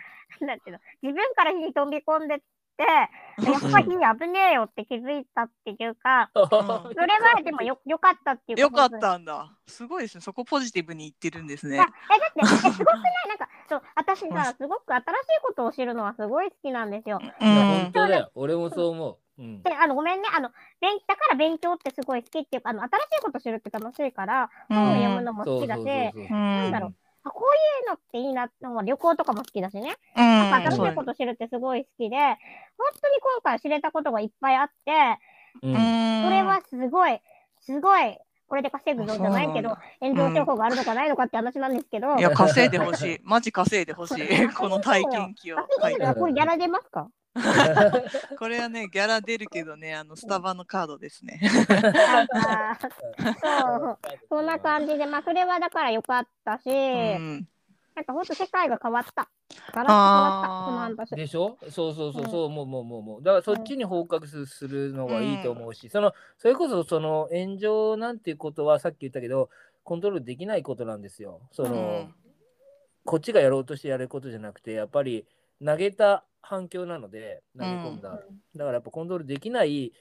[0.41, 2.39] の、 なんていうの、自分から火に飛び込んでっ
[2.77, 9.51] て、 やっぱり火危ねえよって気づいたっていうか、それはでもよよかったっていうよかったんだ。
[9.67, 10.21] すごいですね。
[10.23, 11.77] そこポジティブに言ってるんですね。
[11.77, 11.89] えだっ
[12.33, 13.29] てえすごくない？
[13.29, 17.19] なんかそう私さすごく新しいことを知るのはすごい好きなんですよ。
[17.39, 17.93] 本ん。
[17.93, 18.31] 当だよ。
[18.35, 19.19] 俺もそう思う。
[19.41, 19.63] うん。
[19.63, 20.51] であのごめんねあの
[20.81, 26.95] 勉だから勉強ってすごい好きっていうかあの新しいこと知るって楽しいから本を読むのも好きだし、なんだろう。
[27.23, 28.51] あこういうのっていいな
[28.83, 30.23] 旅行とかも好きだしね、うん。
[30.23, 32.37] なんか新しいこと知るってすごい好きで本
[33.01, 35.19] 当に今回知れたことがいっぱいあって
[35.63, 35.73] うん。
[36.31, 37.21] れはすごい
[37.61, 43.21] すごいこれで稼ぐぞじゃないけど炎上情報があるのかないのかって話なんですけど、いや稼いでほしい。
[43.23, 44.27] マジ稼いでほしい。
[44.55, 45.57] この体験記を。
[45.57, 47.09] 稼げるのはこれやられますか？
[48.39, 51.41] これはね、ギャラ出るけどね、あのスタバのカードですね。
[53.41, 57.49] そう、そんな感じで、まあ、それはだから良かったし、うん。
[57.95, 59.29] なんかほんと世界が変わった。
[59.73, 59.93] ガラッ
[60.43, 61.17] と変わった。
[61.17, 61.57] でしょ？
[61.71, 63.23] そうそうそううんそう、もうもうもうもう。
[63.23, 69.51] だからそっちにフォーカスするのがいいと思うし、その、それこそその炎上なんていうことはさっき言ったけど、
[69.85, 71.41] コントロールできないことなんですよ。
[71.53, 72.15] その、うん
[73.03, 75.25] こっちがやろうとしてやることじゃなくて、やっぱり
[75.65, 78.11] 投げた反響なので、投げ込んだ。
[78.11, 78.25] だか
[78.57, 79.93] らやっぱコントロールできない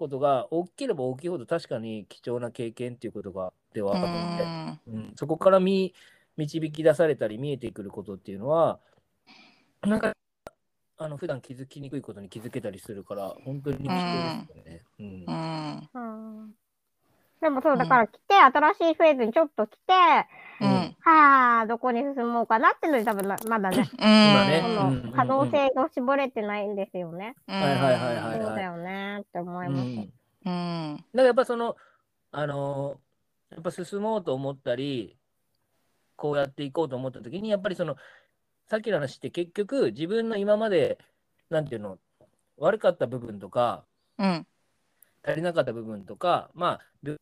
[0.00, 5.92] ことが大きければ大きいほど確かに貴重な経験っていうことがではあるので、うん、そこから見
[6.38, 8.80] 導き出されたり見えてくることっていうのは
[9.82, 10.14] なんか
[10.96, 14.82] あの普段気づきにくいことに気づけたりするから本当に貴重ですよね。
[14.98, 16.54] うんうん。
[17.40, 19.76] うんでもそう、だから来て、新しいフェーズにちょっと来て、
[20.60, 20.96] うん。
[21.00, 27.34] はあ、どこに進もうかなっていうのに多分なまだね、うんの可能性が絞れてないんですよね。
[27.46, 29.80] はいはいはいはいそうだよねって思います。
[29.80, 30.10] うん、だか
[30.44, 31.04] うん。
[31.14, 31.76] らやっぱその
[32.32, 35.16] あのーやっぱ進もうと思ったり
[36.14, 37.96] こうやっていこうと思った時にやっぱりその
[38.68, 40.98] さっきの話って結局自分の今まで
[41.48, 41.98] なんていうの
[42.58, 43.84] 悪かった部分とか
[44.18, 44.46] うん。
[45.22, 47.16] 足りなかった部分とかまあ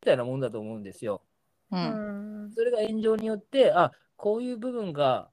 [0.00, 1.22] たいなもんだと思うんですよ。
[1.70, 1.76] う。
[1.76, 5.28] うんんそれが炎上によってあこういう部分が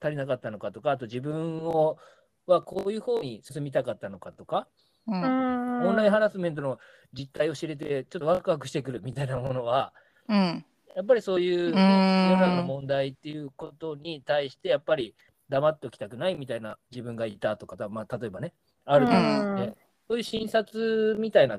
[0.00, 1.98] 足りなかったのかとかあと自分を
[2.46, 4.68] はこういう方に進みたかったのかとか、
[5.06, 5.86] うん。
[5.86, 6.78] オンラインハラスメントの
[7.12, 9.92] 実態を知れてちょっとワクワクしてくるみたいなものは
[10.28, 10.64] うん。
[10.94, 15.16] やっぱりそういう、世の中の問題っていうことに対してやっぱり
[15.48, 18.52] 黙っておきたくないみたいな自分がいたとか、まあ、例えばね
[18.84, 19.74] あると思うので、うん
[20.06, 21.58] そういう診察みたいなう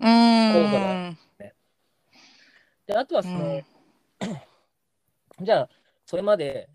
[1.41, 1.54] ん。
[2.87, 3.61] であとはその、
[5.41, 5.69] じゃあ
[6.05, 6.69] それまで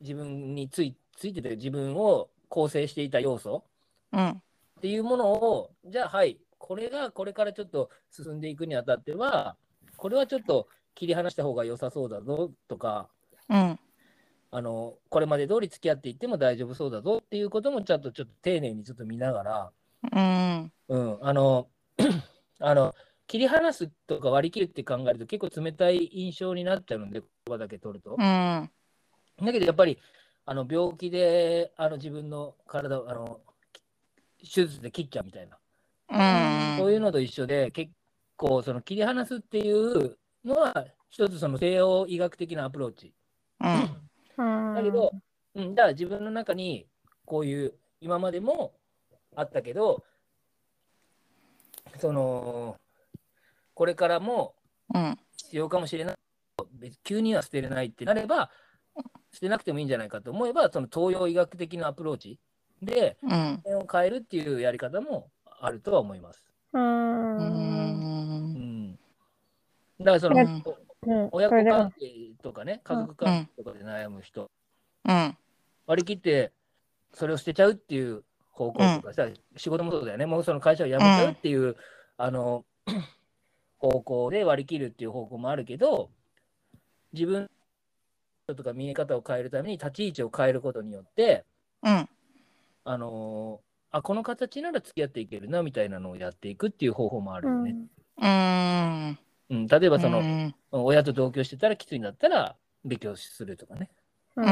[0.00, 3.64] 自分についついてて自分を構成していた要素
[4.12, 4.28] うん。
[4.30, 4.34] っ
[4.80, 9.56] ていうものをじゃあはいこれがこれからちょっと進んでいくにあたっては
[9.96, 13.08] これはちょっと切り離した方が良さそうだぞとか
[13.48, 13.78] うん。
[14.52, 19.70] あのこれまで通り付き合っていっても大丈夫そうだぞっていうこともちゃんとちょっと丁寧にちょっと見ながら、
[20.12, 20.72] うん。
[20.88, 21.68] うん、あの
[22.58, 22.94] あの
[23.30, 28.16] 切り離すとか割り切るって考えると結構冷たい印象になっちゃうので言葉だけ取ると。
[28.18, 28.70] うん。
[29.40, 30.00] だけどやっぱり
[30.46, 33.40] あの病気であの自分の体をあの
[34.40, 36.78] 手術で切っちゃうみたいな、うん。
[36.78, 37.92] そういうのと一緒で結
[38.36, 43.14] 構その切り離すっていうのは一つその西洋医学的なアプローチ。
[43.60, 44.74] うん。
[44.74, 45.12] だけど、
[45.54, 46.88] うん、だから自分の中に
[47.24, 48.72] こういう今までも
[49.36, 50.02] あったけど
[52.00, 52.76] その
[53.80, 54.52] これからも
[54.94, 55.18] うん。
[55.38, 56.16] 必要かもしれない
[56.78, 58.50] 別急には捨てれないってなれば
[59.32, 62.38] 捨てなくてもいいんじゃないかと思えばその東洋医学的なアプローチ
[62.82, 63.60] でうん。
[63.64, 65.30] 点を変えるっていうやり方も
[65.62, 66.44] あるとは思います。
[66.74, 67.38] うん。
[67.38, 67.40] う。
[67.40, 68.98] うんん、
[69.98, 70.62] だからその、うん
[71.06, 71.28] うん。
[71.32, 74.50] 親子関係とかね家族関係とかで悩む人、
[75.08, 75.36] うん。
[75.86, 76.52] 割り切って
[77.14, 81.76] それを捨てちゃうっていう方向とかさ、仕事もそうだよねもうその会社を辞めちゃうっていう、
[82.18, 82.66] あの
[83.80, 86.10] 方向で割り切るっていう方向もあるけど
[87.12, 87.50] 自分
[88.46, 91.44] とか見え方を変えるために立ち位置を変えることによって
[91.82, 92.08] うん。
[92.84, 97.76] あのあこの形なら付き合っていけるなみたいなのをやっていくっていう方法もあるよね。
[98.20, 99.18] うん。
[99.50, 103.90] うん例えばその、うん親と同居してたらきついんだったら別居するとかね。
[104.36, 104.42] う。
[104.42, 104.50] うんう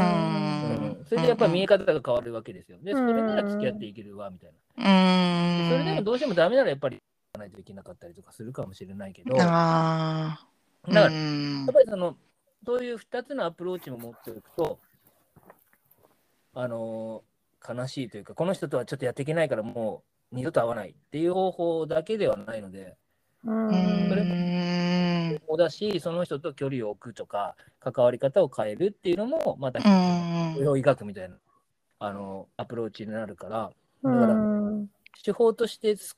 [1.02, 2.78] んそれでやっぱり見え方が変わるわけですよ。
[2.82, 4.90] で、それなら付き合っていけるわみたいな。
[5.62, 5.70] うん。
[5.70, 7.00] それでもどうしてもダメならやっぱり
[7.38, 9.52] ないといけなかったりとかするかもしれないけど、だか。
[10.84, 11.10] らやっ
[11.66, 12.16] うんぱりその、
[12.66, 14.78] そういう2つのアプローチも持っておくと、
[16.54, 17.28] あのー
[17.68, 22.96] 悲しいというか、この人とはちょっとやっていけないからもう二度と会わないっていう方法だけではないので、
[23.44, 24.08] うん。
[24.08, 25.40] それうん。
[25.46, 29.88] そうだし、その人と距離を置くとか、関わり方を変えるっていうのも、また、うん
[30.58, 31.36] 療医学みたいな、
[32.00, 33.70] あのアプローチになるから、
[34.02, 34.88] うだからん。
[35.22, 36.16] 手法としてす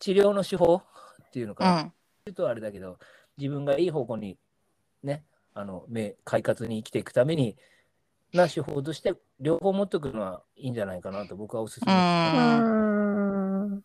[0.00, 1.92] 治療の手法っていうのかな、うん。
[2.26, 2.98] 言うとあれだけど、
[3.38, 4.36] 自分がいい方向に
[5.02, 7.56] ね、あの、目、快活に生きていくために、
[8.32, 12.70] な手法として、両方持っておくのはいいんじゃないかなと僕はお勧めします。
[12.70, 13.82] うん。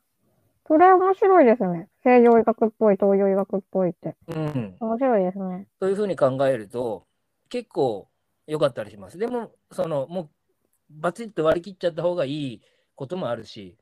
[0.67, 1.89] それ面白いですね。
[2.03, 4.15] 西洋医学っぽい、東洋医学っぽいって。
[4.27, 4.75] うん。
[4.79, 5.67] 面白いですね。
[5.79, 7.05] そういうふうに考えると、
[7.49, 8.07] 結構
[8.47, 9.17] 良かったりします。
[9.17, 10.29] でも、その、もう、
[10.89, 12.61] バチッと割り切っちゃった方がいい
[12.95, 13.77] こともあるし、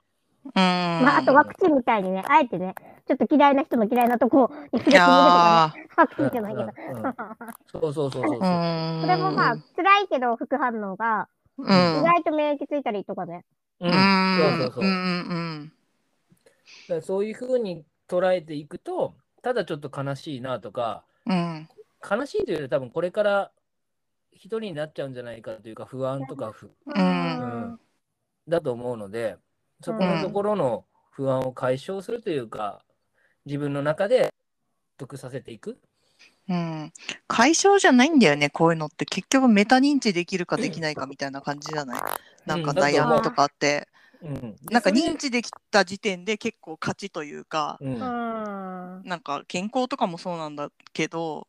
[0.53, 2.75] まあ、あとワクチンみたいにね、あえてね、
[3.07, 5.79] ちょっと嫌いな人の嫌いなとこに触れてみるとかね。
[5.79, 6.63] いやワクチンじゃないけど。
[6.63, 7.13] うんうん
[7.71, 8.39] そうそうそうそうそう。
[8.41, 9.01] ー。
[9.01, 11.27] それもまあ、辛いけど副反応が、
[11.57, 11.65] うん。
[11.65, 13.45] 意外と免疫ついたりとかね。
[13.79, 13.93] ううんん。
[14.37, 15.73] そうそうそううんうん
[16.87, 21.67] だからそういうふうに捉えていくと、ただちょっと悲しいなとか、うん。
[22.09, 23.51] 悲しいというより多分これから
[24.31, 27.79] 一人になっちゃうんじゃないかというか不安とか不うん
[28.47, 29.37] だと思うので、
[29.83, 32.83] そこのところの不安を解消するというか、
[33.45, 34.33] 自分の中で
[34.97, 35.77] 得させていく。
[36.49, 36.91] うん。
[37.27, 39.05] 解消じゃないんだよね、こういうのって。
[39.05, 42.01] 結局メタ認知できるかできないかみたいな感じじゃない？
[42.45, 43.87] なんか悩みとかって。
[44.21, 47.99] うん、なんか認知できた時点で結構勝ちというか、うんうん
[49.03, 51.47] なんか健康とかもそうなんだけど、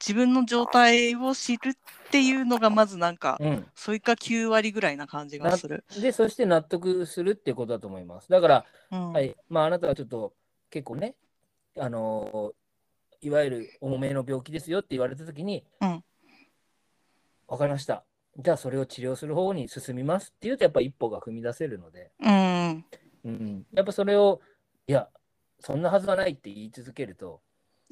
[0.00, 1.74] 自分の状態を知るっ
[2.10, 5.84] ていうのがまずなんか、うん、それか9割ぐらいな感じがする。
[6.00, 8.28] で、そして納得するっていうことだと思います。
[8.28, 10.34] だから、うんはい、まあ、あなたはちょっと
[10.70, 11.14] 結構ね、
[11.78, 12.66] あのー
[13.22, 16.04] いわゆる重めの病気ですよって言われたときに、うん
[17.48, 18.04] わかりました。
[18.36, 22.84] じゃあ、それを治療する方に進みますっていうと、やっぱ一歩が踏み出せるので、うん。
[23.24, 24.40] うん、やっぱそれを、
[24.88, 25.08] いや、
[25.60, 27.40] そんなはずはないって言い続けると、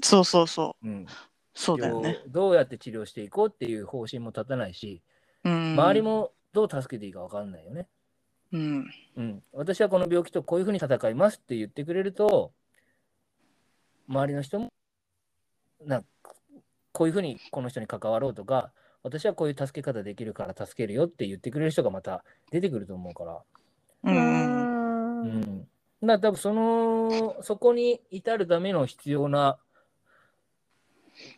[0.03, 0.89] そうそうそう。
[0.89, 1.07] うん、
[1.55, 2.21] そうだよね。
[2.27, 5.03] どうやって治療していこうっていう方針も立たないし、
[5.45, 5.73] うん。
[5.75, 7.87] 周りもどう助けていいか分かんないよね。
[8.53, 8.91] うん。
[9.17, 12.53] うん、私はこの病気とこういうふうに戦いますって言ってくれると、
[14.09, 14.73] 周りの人も、
[15.85, 16.03] な
[16.93, 23.43] こういうふうにこの人に関わろうとか、私はこういう助け方できるから助けるよって言ってくれる人がまた出てくると思うから、
[24.05, 24.11] う。
[24.11, 25.67] うんうんん、だか
[26.03, 29.59] ら多分その、そこに至るための必要な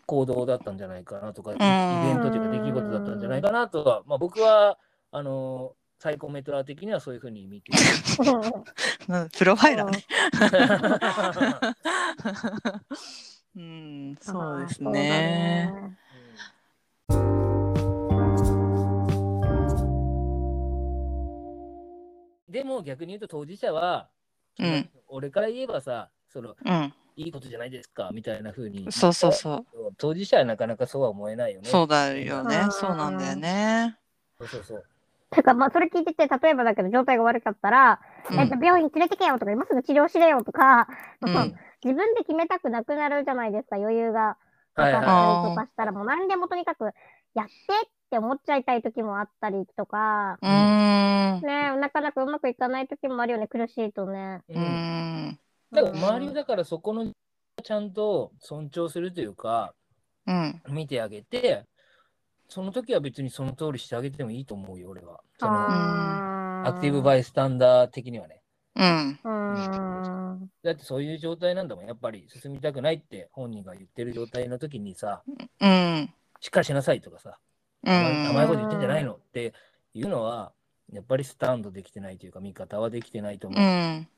[0.06, 4.78] 行動だったんじゃないかなとか、イベントというか出来事だったんじゃないかなとは、まあ、僕は、
[5.12, 7.74] あの、サイコメトラ的にはそういうふうに見てい
[9.08, 9.28] うん。
[9.30, 10.04] プロファイラーね。
[13.54, 13.56] る。
[13.56, 15.96] うん、そうですね。
[22.48, 24.08] でも逆に言うと当事者は、
[24.58, 24.90] うん。
[25.08, 29.66] 俺から言えばさそのうん、いいことじゃないですかみたいな風にそうそうそう。
[29.98, 31.70] 当事者はなかなかそうは思えないよね。
[31.70, 32.66] そうだよねう。
[32.66, 33.98] んそうなんだよね。
[34.38, 34.84] そうそうそう。
[35.30, 38.00] てか、まあ、それ聞いてて、例えばだけど、状態が悪かったら、
[38.30, 40.88] うんえっと、病院連れてけよとか、今すぐ治療しれよとか、
[41.22, 44.36] うん自分で決めたくなくなるじゃないですか、余裕が
[44.74, 46.84] はいなかはったりとかしたら、もう何でもとにかく
[47.34, 47.52] やって
[47.86, 51.40] って思っちゃいたい時もあったりとか、うーん。
[51.42, 54.42] ね、なかなかうまくいかない時もあるよね、苦しいとね。
[54.48, 54.54] い。
[54.54, 55.38] ううんん。
[55.72, 57.12] だから周りをだからそこの
[57.62, 59.74] ちゃんと尊重するというか
[60.26, 60.62] うん。
[60.68, 61.64] 見てあげて
[62.48, 65.20] その時は別にその通りしてあげてもいいと思うよ俺は。
[65.38, 68.42] そのあアクティブバイスタンダー的にはね。
[68.76, 69.18] うん。
[69.24, 70.50] うん。
[70.62, 75.22] だってそういう状態なんだもんやっぱり進みたくないって本人が言ってる状態の時にさ
[75.60, 76.10] うん。
[76.40, 77.38] しっかりしなさいとかさ
[77.84, 78.62] う甘い甘いことん。
[78.62, 79.54] 言ってんじゃないのって
[79.94, 80.52] いうのは、
[80.92, 83.64] やっぱりスタンドできてないというか、見方はできてないと思うう。
[83.64, 84.08] ん。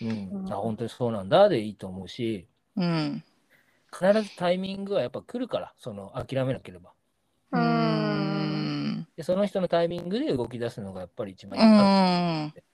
[0.00, 0.52] うん。
[0.52, 3.22] あ、本当にそうなんだでいいと思うし、うん。
[3.92, 6.92] 必ずタイミングはやっぱ来るから、その諦めなければ。
[7.52, 7.62] ううん。
[7.62, 9.08] ん。
[9.16, 11.84] で、その人のタイミングで動き出すのがやっぱり一番ういいか。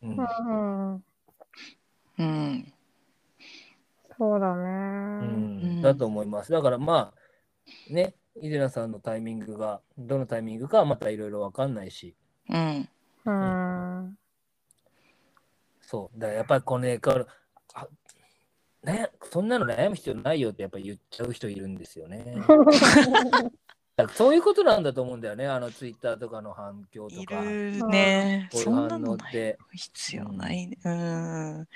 [0.03, 1.05] うんうん。
[2.19, 2.73] うん。
[4.19, 5.79] そうだうね。
[5.79, 6.53] ん、だと思います。
[6.53, 12.15] だからまあ、ね、イゼナさんのタイミングが、どのタイミングかはまたいろいろわかんないし、
[12.49, 12.89] うん。
[13.27, 14.19] うん。
[15.91, 16.19] そう。
[16.19, 17.27] だからやっぱりこのね、この
[17.75, 17.89] あ
[18.85, 22.37] ね、そんなの悩む必要ないよってやっぱり言っちゃう人いるんですよね。
[23.97, 28.49] だからそういうことなんだと思うんだよね、あのツイッターとかの反響といか、るね。
[28.53, 29.59] こういうそんな反応のって。
[29.73, 30.79] 必要ないね。
[30.85, 31.59] うん。
[31.59, 31.67] うん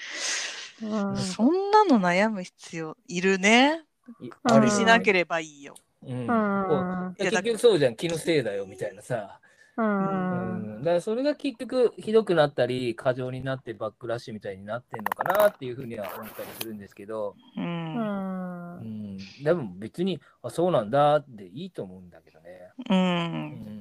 [1.17, 3.83] そんなの悩む必要いるね。
[4.21, 5.75] いうん気にしなければいいよ。
[6.07, 9.41] うんう結局そうじゃん、気のせいだよみたいなさ。
[9.77, 9.83] う。
[9.83, 17.61] うんん、だからそれが結局ひどくなったり、過剰になってバックラッシュみたいになってんのかなっていうふうには思ったりするんですけど、う。
[17.61, 18.77] うん。
[18.77, 22.73] うんん、でも別に、あ、そうなんだっていいと思うんだけどね。
[22.91, 22.95] う。
[22.95, 23.01] うん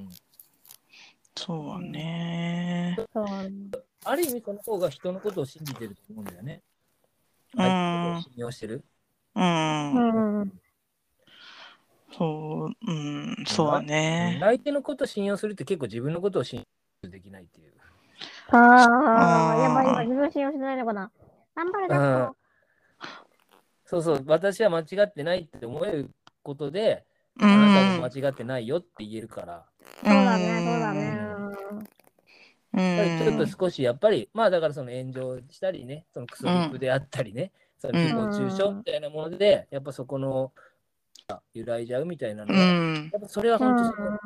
[0.05, 0.09] ん、
[1.35, 2.97] そうだね。
[4.05, 6.53] ある意味その方が人のことを信じてると思うんだよね。
[6.55, 6.73] うん
[7.55, 8.83] 相手を信用してる。
[9.35, 10.41] うん。
[10.41, 10.53] うん。
[12.17, 14.37] そう、うん、そうね。
[14.41, 16.63] 相手のことを信用するって結構自分のことを信
[17.03, 17.73] 用できないっていう。
[18.51, 21.11] ああ、やばい、今自分信用してないのかな。
[21.55, 22.35] 頑張れ、だっ
[23.85, 26.09] そうそう、私は間違ってないって思える
[26.41, 27.05] ことで、
[27.39, 27.97] うあなたん。
[27.97, 29.65] も間違ってないよって言えるから。
[30.03, 31.25] そうだね、そうだね。
[32.73, 33.47] うやっぱりちょっとん。
[33.47, 40.51] 少しやっぱりまあだからその炎上したりねそのクソリップであったりね、その誹謗中傷みたいなものでやっぱそこの
[41.53, 43.09] 揺らいじゃうみたいなのうは、ん。
[43.11, 43.75] やっぱそれはうん。
[43.75, 44.19] 本当その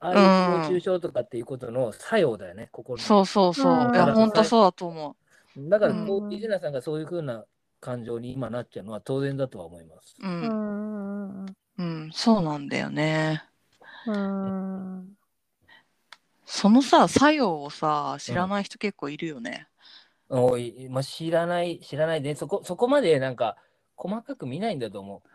[0.00, 3.72] ああいう誹謗中傷とかっていうことの作用だよね、心のそうそうそう。
[3.84, 5.16] うんいや、本当そうだと思
[5.56, 7.44] だから、うんこう、イジナさんがそういうふうな
[7.80, 10.16] 感情に今なっちゃうのは当然だとは思います。
[10.20, 10.26] う。
[10.26, 10.30] う。
[10.30, 11.46] うんん。
[11.78, 13.44] うん、そうなんだよね。
[14.06, 15.16] うん。
[16.44, 19.68] そのさ、作用をさ、知らない人結構いるよね。
[20.28, 23.56] おい、まあ、知らない、知らないで、そこ、そこまでなんか、
[23.96, 25.28] 細かく見ないんだと思う。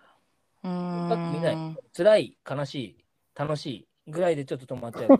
[0.93, 1.59] うー細かく見ないん。。
[1.95, 2.97] 辛い、悲しい、
[3.35, 5.19] 楽しいぐらいでちょっと止まっちゃう。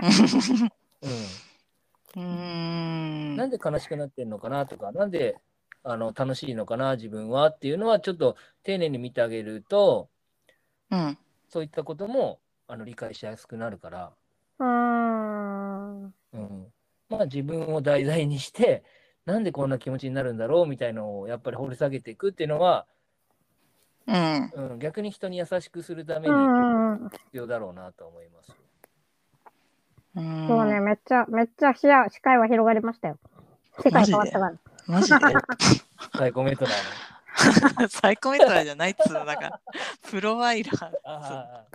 [1.02, 1.10] うん。
[3.32, 3.36] ん。
[3.36, 5.36] なんで悲しくなってんのかなとか、なんで
[5.82, 10.08] あの楽しいのかな、自分はっていうのは、ちょっと丁寧に見てあげると、
[10.90, 11.18] うん。
[11.48, 14.12] そういったこともあの理解しやすくなるから、
[14.58, 16.04] うん。
[16.04, 16.72] うん
[17.08, 18.82] まあ、自分を題材にして、
[19.24, 22.86] なんでこんな気持ちになるんだろうみたいのをやっぱり掘り下げていくっていうのは、
[24.06, 24.52] うん。
[24.54, 26.38] うん、逆に人に優しくするためうに
[27.06, 27.08] ん。
[27.10, 28.54] 必要だろうなと思います。
[30.16, 33.18] うんそうね、めっちゃ、めっちゃ視野、視界は広がりましたよ。
[33.82, 34.54] 世界変わったから。
[34.86, 35.18] マジで？
[36.16, 37.88] サイコメトラーの。
[37.88, 39.60] サイコメトラーじゃないっつうのなんか
[40.08, 41.66] プロワイラーああ、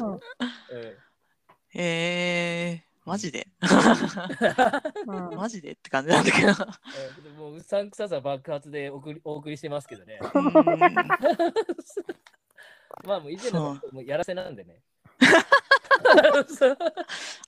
[0.00, 0.20] うんうん
[1.74, 3.48] えー、マジで？
[5.06, 5.72] うんマジで？
[5.72, 6.48] って感じなんだけど。
[6.48, 6.56] えー
[7.38, 10.20] もううさんくささ爆発で送りお送りしてますけどね。
[10.34, 10.52] うん。
[13.04, 14.82] まあもう以前のそもうやらせなんでね。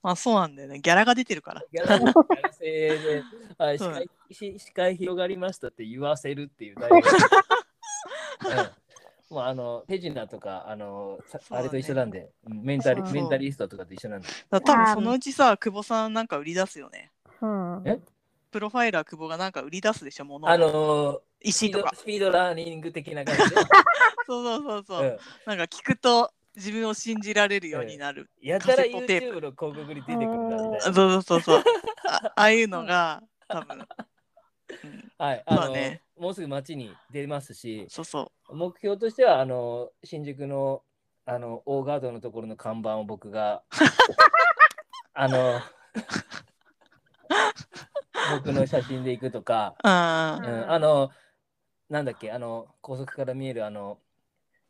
[0.03, 0.81] まあそうなんだよね。
[0.81, 1.63] ギャラが出てるから。
[1.71, 3.23] やらせやらせで、
[3.59, 7.05] はい、視界し視界広がりましたって言わせるっていう大学。
[7.05, 7.09] う
[8.63, 8.71] ん
[9.31, 11.19] もうあの手品とかあの、
[11.51, 14.29] あれと一緒なんで、うんメンタリメンタリストとかと一緒なんで。
[14.51, 17.13] 多分そのうちさ久保さんなんか売り出すよね。
[17.41, 17.83] うん。
[17.87, 18.01] え？
[18.51, 20.51] プロファイラー久保がなんか売り出すでしょものを。
[20.51, 21.93] あのード石とか。
[21.95, 23.57] スピードラーニング的な感じで。
[24.27, 25.19] そうそうそうそう、うん。
[25.47, 31.13] なんか聞くと自分を信じられるようになる、やたら YouTube の広告に出てくるんだみたいそうな。
[31.13, 31.65] そうそうそう。
[32.09, 40.83] あああいうのが多分、うん、はい、あの、まあねもうすぐ街に出ますし、そうそ目標としてはあの新宿の
[41.25, 43.63] あの大ガードのところの看板を僕が
[45.15, 45.61] あの
[48.37, 51.11] 僕の写真で行くとか、うあうん、あの
[51.89, 53.99] なんだっけあの高速から見えるあの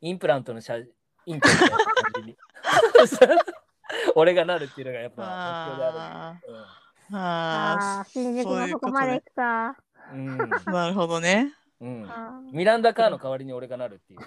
[0.00, 1.86] インプラントの写インコみたいな感
[2.22, 2.36] じに。
[4.14, 6.54] 俺がなるっていうのがやっぱ目標であある。
[6.54, 9.76] ーあああ、新宿のそこまで行くか。
[10.12, 10.36] うん。
[10.38, 11.52] ーなるほどね。
[11.80, 12.08] うん。
[12.52, 14.20] ミランダ・カーの代わりに俺がなるっていう。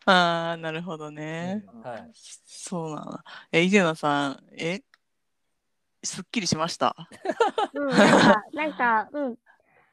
[0.07, 1.83] ああなるほどね、うん。
[1.83, 3.19] はい、そうなの
[3.53, 4.83] えイデナさんえ？
[6.03, 6.97] すっきりしました？
[7.75, 9.37] ーうん、なんか、なんか、うん。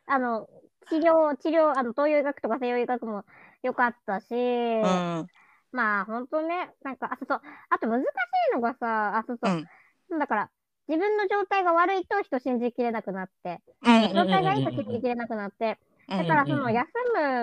[0.07, 0.47] あの、
[0.89, 3.25] 治療、治療、あの、東洋医学とか西洋医学も
[3.63, 5.27] 良かったし、うん。
[5.71, 9.65] まあ、ほんとね、なんか、あ、そうそう、あと難しいのがさ、あ、そうそう。
[10.09, 10.19] う、ん。
[10.19, 10.49] だから、
[10.91, 15.79] 自分の状態が悪いと人信じきれなくなって、うん状態がいいと信じきれなくなって、
[16.09, 16.85] だからその休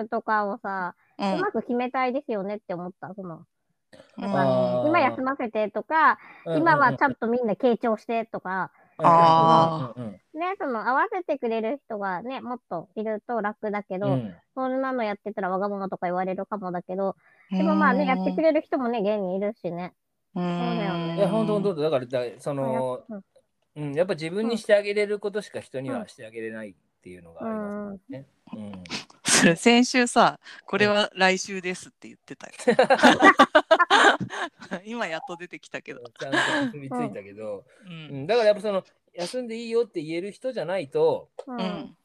[0.01, 3.11] むとかをさ、ううんまく決めたいですよねって思った。
[3.15, 3.41] その。
[4.17, 8.69] 今休ませてとか、今はちゃんとみんな傾聴してとか、
[8.99, 9.05] ね、
[10.59, 14.35] その合わせてくれる人がね、もっといると楽だけど、うん。
[14.53, 17.15] そんなのやってたらわがままとか言われるかもだけど、
[17.49, 19.93] でもまあね、やってくれる人もね、現にいるしね。
[20.35, 20.49] そうだ
[20.85, 21.15] よね。
[21.17, 21.81] いや、本当本当？
[21.81, 23.23] だから、だその、うん
[23.79, 28.25] うん、やっぱ自分にしてあげれることしか人にはしてあげれないっていうのがありますうんね。
[28.53, 28.83] うん。
[29.23, 32.53] それ先週さこれは来週ですって言ってたよ
[34.85, 36.31] 今やっと出てきたけど、ちゃん
[36.71, 41.53] と結びついたけど、ううんん、だからやっぱその、休んでいいよって言える人じゃないと、う。
[41.53, 41.95] うんん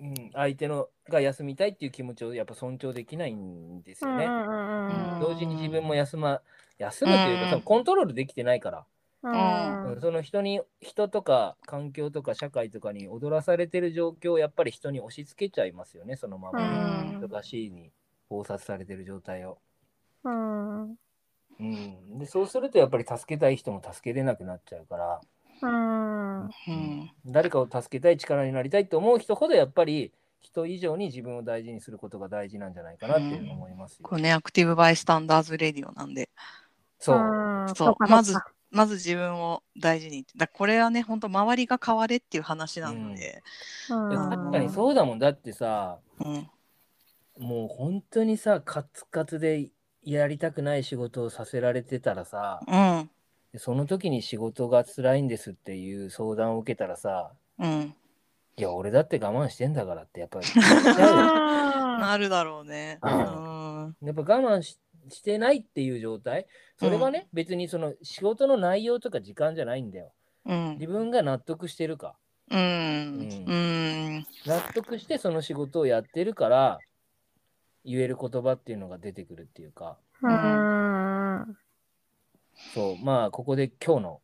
[0.00, 4.24] うん、相手のが休みたいっていう気持ちをやっぱ尊重できないんですよね。
[4.24, 6.40] うんうんうんうん同時に自分も休ま、
[6.78, 8.86] 休むというか、うんそのコントロールできてないから。
[9.22, 9.92] うん。
[9.92, 10.00] うん。
[10.00, 16.60] その人に人とか環境とか社会とかに踊らされてる状況をやっぱり人に押し付けちゃいますよねそのまま。
[16.60, 17.20] うん。
[17.20, 17.90] 忙しいに
[18.28, 19.58] 包殺されてる状態を、
[20.24, 20.82] うん。
[21.60, 25.20] うん、でそうするとやっぱり助けたい人も助けれなくなっちゃうから。
[25.62, 26.44] うん。
[26.44, 27.10] うん。
[27.26, 36.30] 誰かを助けたい力になりたいと思う人ほどやっぱり人以上に自分を大事にすることが大事なんじゃないかなっていうのを思いますよ、これねアクティブバイスタンダーズレディオなんで。
[36.98, 37.74] そう、うん。
[37.74, 38.06] そうか。
[38.06, 38.34] まず
[38.70, 43.42] まず自分を大事にだこれはね本当周りが変われっていう話なので、
[43.90, 44.08] うん。
[44.10, 45.18] 確かにそうだもん。
[45.18, 46.48] だってさうん。
[47.38, 49.70] もう本当にさカツカツで
[50.04, 53.10] やりたくない仕事をさせられてたらさうん。
[53.52, 57.94] でその時に仕事が辛いんですっていう相談を受けたらさうん。
[58.56, 60.46] いや俺だって我慢してんだからってやっぱり。
[62.00, 62.98] なるだろうね。
[63.02, 63.96] ううんん。
[64.02, 66.46] やっぱ我慢ししてないっていう状態。
[66.78, 70.12] それはね、別にその仕事の内容とか時間じゃないんだよ。
[70.46, 70.72] うん。
[70.80, 72.16] 自分が納得してるか。
[72.50, 72.58] うん。
[72.58, 74.26] うん。
[74.46, 76.78] 納得してその仕事をやってるから
[77.84, 79.98] 言える言葉っていうのが出てくるっていうか。
[82.74, 83.04] そう。
[83.04, 84.20] まあここで今日の。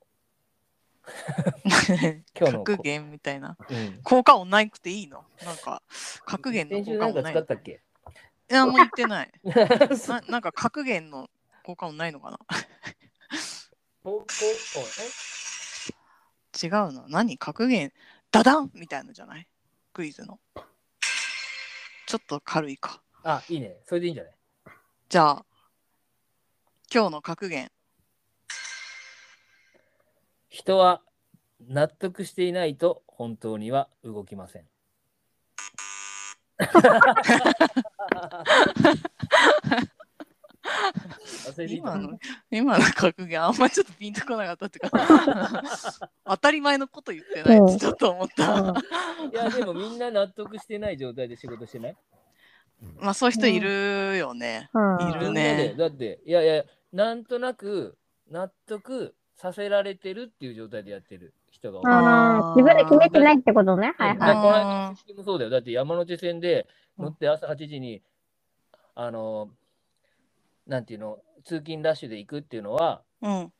[2.36, 3.56] 今日の格言みたいな。
[3.70, 4.00] うん。
[4.02, 5.24] 効果音ないくていいの？
[5.44, 5.82] なんか
[6.24, 7.22] 格言の先週効果音ないの？
[7.22, 7.80] なんか使ったっけ？
[8.48, 9.32] いやもう言ってない。
[10.08, 11.28] ななんか格言の
[11.64, 12.38] 効果音ないのかな？
[16.62, 17.08] 違うの。
[17.08, 17.92] 何格言？
[18.30, 19.48] ダダンみたいのじゃない？
[19.92, 20.38] クイズの。
[22.06, 23.02] ちょっと軽いか。
[23.24, 23.80] あいいね。
[23.84, 24.34] それでいいんじゃない？
[25.08, 25.44] じゃあ
[26.92, 27.72] 今日の格言。
[30.48, 31.02] 人は
[31.60, 34.68] 納得していないと本当には動きません。
[41.46, 41.92] 忘れていた。
[41.92, 42.18] 今の
[42.50, 45.62] 今の格言あんまちょっとピンとこなかったっていうか。
[46.24, 48.74] 当たり前のこと言ってないってちょっと思った、
[49.32, 51.96] いやでもみんな納得してない状態で仕事してない？
[52.98, 55.10] まあそういう人いるよね、うん。
[55.10, 55.56] いるね。
[55.68, 57.96] でだっていやいやなんとなく
[58.30, 61.84] 納得させられてるっていう状態でやってる人が多い。
[61.86, 63.94] あー自分で決めてないってことね。
[63.98, 65.14] はいはい。
[65.14, 65.50] もそうだよ。
[65.50, 66.66] だって山手線で
[66.98, 68.02] 乗って朝8時に、
[68.94, 69.50] あの、
[70.66, 73.52] なんていうの、通勤ラッシュで行くっていうのは、うん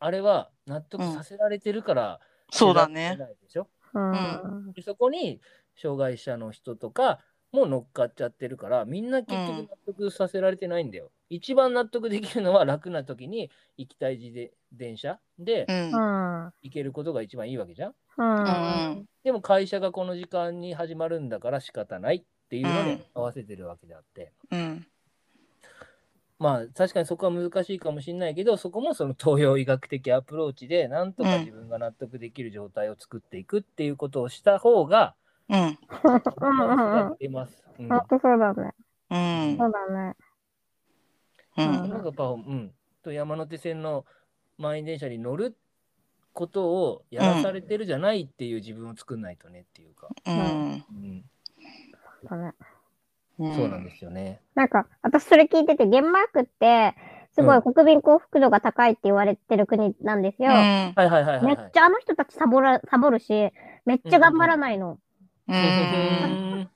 [0.00, 2.20] あれは納得させられてるから、
[2.52, 3.66] そうだせねでしょ？
[3.94, 4.72] うん。
[4.72, 5.40] でそこに
[5.76, 7.18] 障害者の人とか
[7.52, 11.10] も乗っかっちゃってるから、みんな結局納得させられてないんだよ。
[11.30, 16.52] 一番納得できるのは楽な時に行きたい自で電車でうんううんん。
[16.62, 17.94] 行けることが一番いいわけじゃん。
[18.18, 19.08] うん。
[19.24, 24.86] でも会社がこの時間に始まるんだから仕方ないっていうのうんで合わせてるわけであって、うん
[26.38, 37.16] まあ確かにそこは難しいかもしれないけどそこもその東洋医学的アプローチでなんとか自分が納得できる状態を作っていくっていうことをした方が、うんうんうんうん。
[37.18, 37.64] 出ます。
[37.78, 38.74] うんほんとそうだね。
[39.10, 40.16] うんそうだね。
[41.56, 42.72] うんなんかやっぱ、うん、
[43.02, 44.04] と山手線の
[44.58, 45.56] 満員電車に乗る
[46.32, 51.24] ことをやらされてるじゃないっていう自分を作んないとねっていうか、うんうん
[52.20, 52.54] そうだね。
[53.38, 54.40] うんそうなんですよね。
[54.54, 56.96] なんか、私それ聞いてて、デンマークって、
[57.34, 60.50] すごい国民幸福度が高いって言われてる国なんですよ。
[60.50, 61.70] うんはいはいはいはい、めっはい。
[61.72, 63.52] ちゃあの人たちサボらサボるし、
[63.86, 64.98] めっちゃ頑張らないの。
[65.48, 65.56] うん。
[66.52, 66.70] うん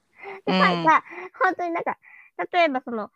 [0.46, 0.84] で、なん。
[0.86, 1.04] か、
[1.42, 1.96] 本当になんか、
[2.52, 3.10] 例えばその、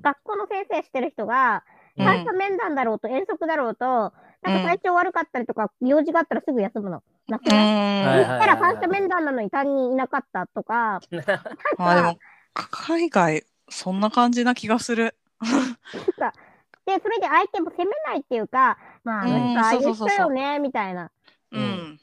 [0.00, 1.64] 学校の先生してる人が、
[1.98, 2.06] うん。
[2.06, 7.02] 最初面談だろうと遠足だろうと、なんか体調悪かったりとか、用事があったらすぐ休むの。
[7.28, 7.66] なくうない？
[7.66, 8.04] ん。
[8.04, 11.00] はいそしたら三者面談なのに担任いなかったとか、
[11.78, 12.18] まあでも
[12.54, 15.16] か海外そんな感じな気がする。
[16.86, 21.10] で、それで相手も責めないっていうか、まあ、あのうん人、ああいう人よね、みたいな。
[21.52, 22.00] ううんん。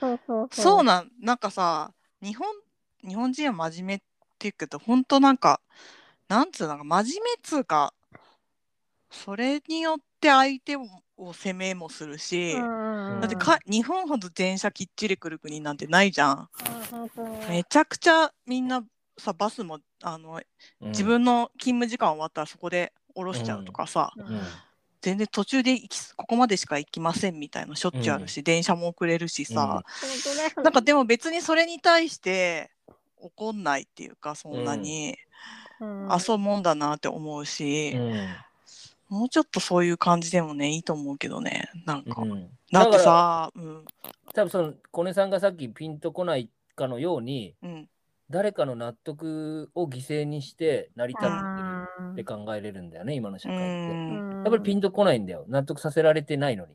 [0.00, 0.66] そうそうそう。
[0.66, 1.92] そうなんなんかさ
[2.24, 2.48] 日本
[3.06, 4.04] 日本人は真面目って
[4.40, 5.60] 言うけど本当なんか
[6.28, 7.92] なんつうのか真面目っつうか
[9.10, 16.48] それによって相手を責めもするし、うんだってか日本ほど電車きっちり来る国なんてないじゃん。
[17.48, 18.82] めちゃくちゃみんな
[19.16, 20.40] さバスもあの
[20.80, 24.40] 自分の勤務時間終わったらそこで降ろしちゃうとかさ、うん
[25.04, 32.70] 全然途中で行きここまでしか行きませんみたいなしょっちゅうあるし、電車も遅れるしさ、本当だよなんかでも別にそれに対して
[33.18, 35.18] 怒んないっていうかそんなに。
[35.80, 36.08] うん。
[36.10, 37.92] 遊ぶもんだなって思うし。
[37.94, 38.28] う、ん。
[39.10, 41.70] もうちょっとそういう感じでもねいいと思うけどね。
[41.84, 42.48] なんか、うん。
[42.72, 43.84] だってさうん。
[44.32, 47.88] 多分その小根さんがさっきピンとこないかのようにうん。
[48.30, 54.33] 誰かの納得を犠牲にして成り立ってるって考えれるんだよね今の社う会って。
[54.48, 55.44] っぱりピンとこないんだよ。
[55.48, 56.74] 納得させられてないのに。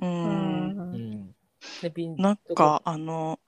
[0.00, 0.12] ううん。
[0.12, 0.96] うん。
[0.96, 1.34] ん、
[1.80, 3.38] でピンなんかあの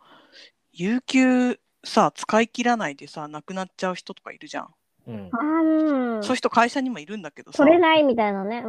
[0.73, 4.69] 有給さ使い切らないでさ亡くなっちゃう人とかいるじゃん、
[5.07, 5.31] うん。
[5.33, 6.23] あーうん。
[6.23, 7.59] そういう人会社にもいるんだけどさ。
[7.59, 8.63] 取れないみたいなね。
[8.65, 8.69] う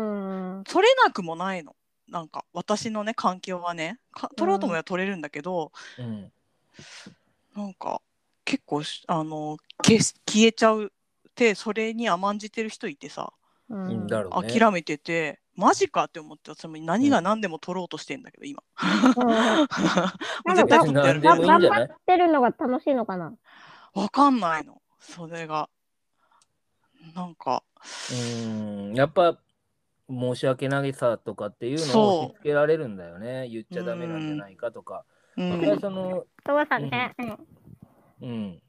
[0.60, 0.64] ん。
[0.66, 1.76] 取れなくもないの。
[2.08, 4.00] なんか私のね環境はね。
[4.12, 6.32] か取ろうと思えば取れるんだけど、うん。
[7.56, 8.02] なんか
[8.44, 10.86] 結構しあの消えちゃう。
[10.86, 13.34] ってそれに甘んじてる人いてさ
[13.70, 14.60] ううんんだろうね。
[14.60, 18.62] 諦めててマジかって思って私も何が何でも取ろうとしてんだけど今。
[18.84, 20.56] うん。
[20.56, 21.22] 絶対取ってやる。
[21.22, 23.34] 頑張ってるのが楽しいのかな？
[23.94, 24.82] わかんないの。
[25.00, 25.70] それが。
[27.16, 27.64] なんか。
[28.12, 28.94] うん。
[28.94, 29.38] やっぱ
[30.10, 32.04] 申し訳ないさとかっていうのをそう。
[32.18, 33.48] 押し付けられるんだよね。
[33.48, 35.06] 言っちゃダメなんじゃないかとか。
[35.38, 35.80] うん。
[35.80, 37.16] そのそうだね。
[37.18, 37.48] うん。
[38.22, 38.62] うん、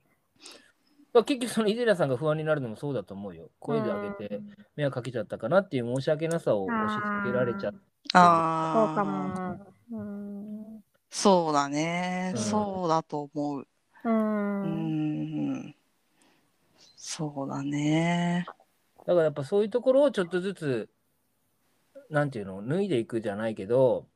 [1.20, 3.50] ら結局そのイゼラさんが不安になるのもそうだと思うよ。
[3.58, 4.40] 声で上げて
[4.76, 7.78] 迷惑かけちゃったかなっていう申し訳なさを押し付けられちゃって。
[8.14, 8.86] ああ。
[8.86, 10.00] そうかも。
[10.00, 10.84] うん。
[11.10, 12.32] そうだね。
[12.34, 13.60] うんそうだと思う。
[13.60, 13.66] う。
[14.04, 15.74] うんん。
[16.96, 18.46] そうだね。
[19.06, 20.88] だからやっぱそういうところをちょっとずつ、
[22.10, 24.06] なんていうの、脱いでいくじゃないけど、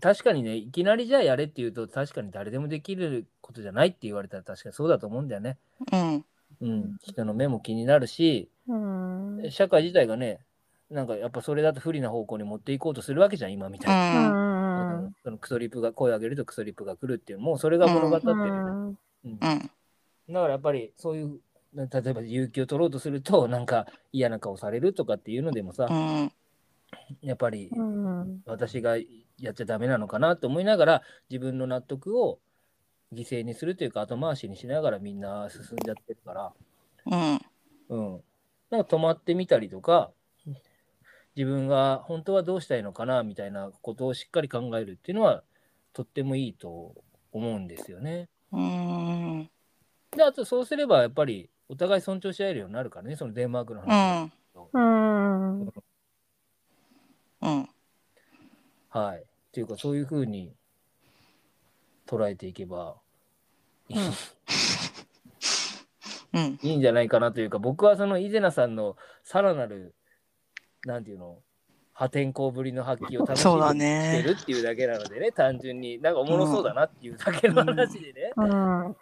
[0.00, 5.58] 確かにね、いきなりじゃあやれって言うと、確かに誰でもできることじゃないって言われたら確かにそうだと思うんだよね。
[5.92, 6.24] うん。
[6.60, 6.96] うん。
[7.02, 9.50] 人の目も気になるし、うん。
[9.50, 10.38] 社会自体がね、
[10.90, 14.18] なんかやっぱそれだと不利な方向に持っていこうとするわけじゃん、今みうたいに。
[14.18, 14.26] ん。
[15.06, 15.14] うん。
[15.24, 18.42] そのクソリップが声を上げるとクソリップが来るっていう、もうそれが物語ってるよね。
[19.24, 19.30] うん。
[19.30, 19.38] うんうん。
[19.40, 21.40] だからやっぱりそういう、
[21.74, 26.32] な例えば勇気を取ろうとすると、なんか嫌な顔されるとかっていうのでもさ、うん。
[27.22, 28.42] やっぱりうん。
[28.46, 28.96] 私が
[29.38, 32.38] やっちゃダメなのかなと思いながら、自分の納得を
[33.12, 36.52] 犠牲にするというか、後回しにしながらみんな進んじゃってるから、
[37.06, 37.40] うん。
[37.88, 38.24] うん。
[38.70, 40.10] なんか止まってみたりとか、
[41.36, 45.42] 自分が本当はどうしたいのかなみたいなことをしっかり考えるっていうのは、
[45.92, 46.94] とってもいいと
[47.32, 48.28] 思うんですよね。
[48.52, 49.50] うん。
[50.16, 54.26] で、あとそうすればやっぱりお互い尊重し合えるようになるからね、そのデンマークのう話。
[54.26, 54.32] ん。
[54.72, 55.60] うん。
[57.40, 57.68] うん。
[58.94, 59.18] はい。
[59.18, 60.54] っていうか、そういうふうに
[62.06, 62.94] 捉えていけば
[63.88, 63.98] いい,、
[66.32, 66.58] うん。
[66.62, 69.96] いいんじゃないかなというか、僕はそのイゼナさんのさらなる、
[70.86, 71.42] なんていうの、
[71.92, 78.32] 破天荒ぶりの発揮を楽しそうだみにねしてるっていうだけなのでね、単純に、なんかおもろそうだなっていうだけの話でね。
[78.36, 78.96] うん。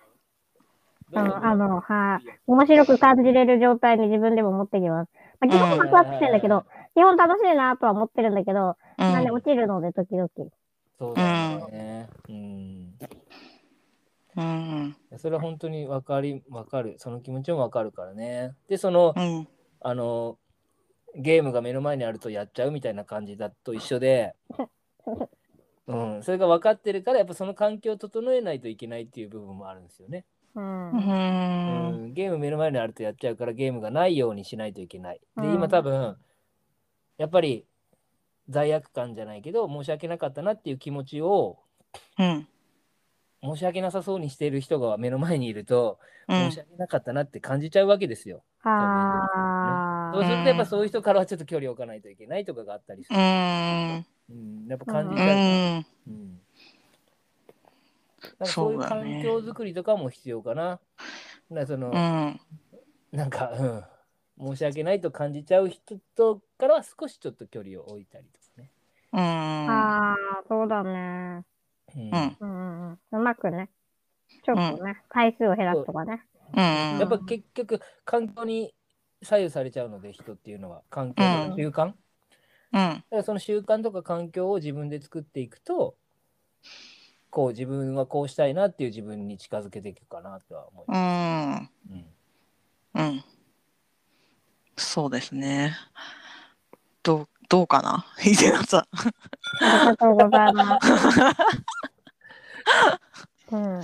[1.10, 1.22] どう？
[1.22, 2.40] あの、あの、はい。
[2.46, 5.10] 面白く感じれる状態に自分でも持ってきます。
[5.40, 6.64] まあ、基本ワクワクしてんだけど、
[6.94, 10.28] 基本楽しいなとは思ってるんだけど、なんで落ちるので、時々。
[10.98, 12.08] そうだよね。
[12.28, 12.98] うん。
[14.36, 14.96] うん。
[15.18, 16.94] それは本当にわかり、わかる。
[16.98, 18.54] その気持ちもわかるからね。
[18.68, 19.48] で、その、うん。
[19.80, 20.38] あの、
[21.14, 24.34] ゲームが目の前にあるとやっちゃうみたいな感じだと一緒で、
[25.86, 30.24] うん、それが分かってるから、やっぱその環境を整えないといけないっていう部分もあるんですよね。
[30.54, 30.90] うん。
[30.90, 30.94] う。
[30.94, 35.20] うんん、ゲーム目の前にあるとやっちゃうからゲームがないようにしないといけない。
[35.36, 36.16] で、うん今多分、
[37.18, 37.66] やっぱり
[38.48, 41.58] 罪悪感じゃないけど、申し訳なかったなっていう気持ちを、
[42.18, 42.46] うん。
[43.42, 48.44] 申し訳なさそうにしている人が目の前にいると、うん申し訳なかったなって感じちゃうわけですよ。
[48.62, 53.20] あそうするとやっぱそういう人からはちょっと距離を置かないといけないとかがあったりすうる。
[53.20, 54.06] ん。
[54.30, 55.36] うん、やっぱ感じうちゃう。
[55.36, 55.86] ん。
[56.06, 56.40] うん。
[58.38, 60.80] なんかそういう環境づくりとかも必要かな。
[61.50, 62.40] なその、うん。
[63.10, 63.84] なんか、うん、
[64.44, 68.70] 申し訳ないと感じちゃう人とからは少しちょっと距離を置いたりとかね。
[69.12, 69.20] うん。
[69.20, 71.44] ああ、そうだね。
[71.96, 72.36] うんうん。
[72.40, 72.98] うんうん。
[73.12, 73.70] うまくね。
[74.44, 76.22] ちょっとね、回数を減らすとかね。
[76.56, 76.60] う
[76.96, 76.98] ん。
[76.98, 78.74] やっぱ結局、環境に
[79.22, 81.94] 左右されちゃうので、人っていうのは、環境うんの習慣、だ
[82.72, 83.04] うん。
[83.10, 85.96] からその習慣とか環境を自分で作っていくと、
[87.30, 91.00] こう自分はこうしたいなっていう自分に近づけていくかなとは思いうます。
[91.00, 91.70] ん。
[91.90, 92.04] うん
[92.94, 93.24] うん。
[94.82, 95.76] そうですね。
[97.02, 98.06] どう、どうかな？
[98.24, 98.80] 伊勢なさん。
[98.80, 100.88] ありがとうございます。
[103.52, 103.82] うん。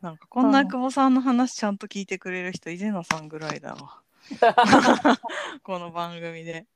[0.00, 4.00] なんかこんな久保さんの話ちゃんと聞いてくれる人、伊勢野さんぐらいだわ。
[5.62, 6.66] この番組で。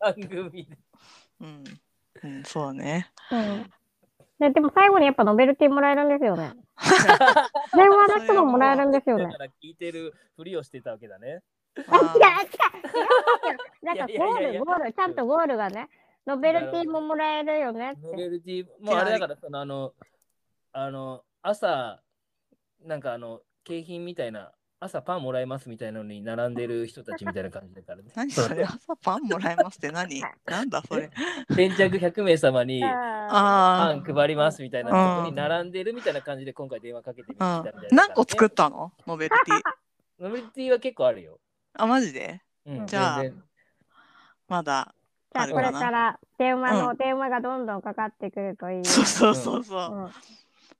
[0.00, 0.78] 番組で。
[1.40, 1.64] うん。
[2.22, 3.12] うん、そうだね。
[3.30, 3.70] うん。
[4.40, 6.54] で、でも最後にやっぱノベルティもらえるんですよね。
[7.76, 9.38] 電話の人ももらえるんですよねだか。
[9.38, 11.42] ら聞いてるふりをしてたわけだね。
[11.76, 13.86] あ、違う、違う。
[13.86, 15.88] なんかゴール、ゴール、ちゃんとゴールがね、
[16.26, 18.06] ノベルティももらえるよねって。
[18.06, 19.94] ノベルティ、もうあれだから、そのあの、
[20.72, 22.02] あの、朝、
[22.84, 24.52] なんかあの、景品みたいな、
[24.82, 28.10] 朝パンもらえますみたいなのに並んでる人たちみたいな感じだからね。
[28.16, 30.22] 何それ朝パンもらえますって何？
[30.46, 31.10] なんだそれ。
[31.54, 32.88] 先着100名様にあ
[33.30, 37.58] パあン配りますみたいなうんとこに並んでるみたいな感じで今回電話かけてみたあ。
[37.58, 37.94] みたいな、うん。
[37.94, 38.90] 何個作ったの？
[39.06, 39.60] ノベルティ。
[40.18, 41.38] ノベルティは結構あるよ。
[41.74, 42.42] あ、マジで？
[42.66, 43.42] うん、じゃあ全然
[44.48, 44.94] まだ。
[45.32, 45.68] じゃああるかな？
[45.68, 48.84] これから電話の、うん電話がどんどんかかってくるといい。
[48.84, 49.94] そうそうそうそう。
[49.94, 50.10] うん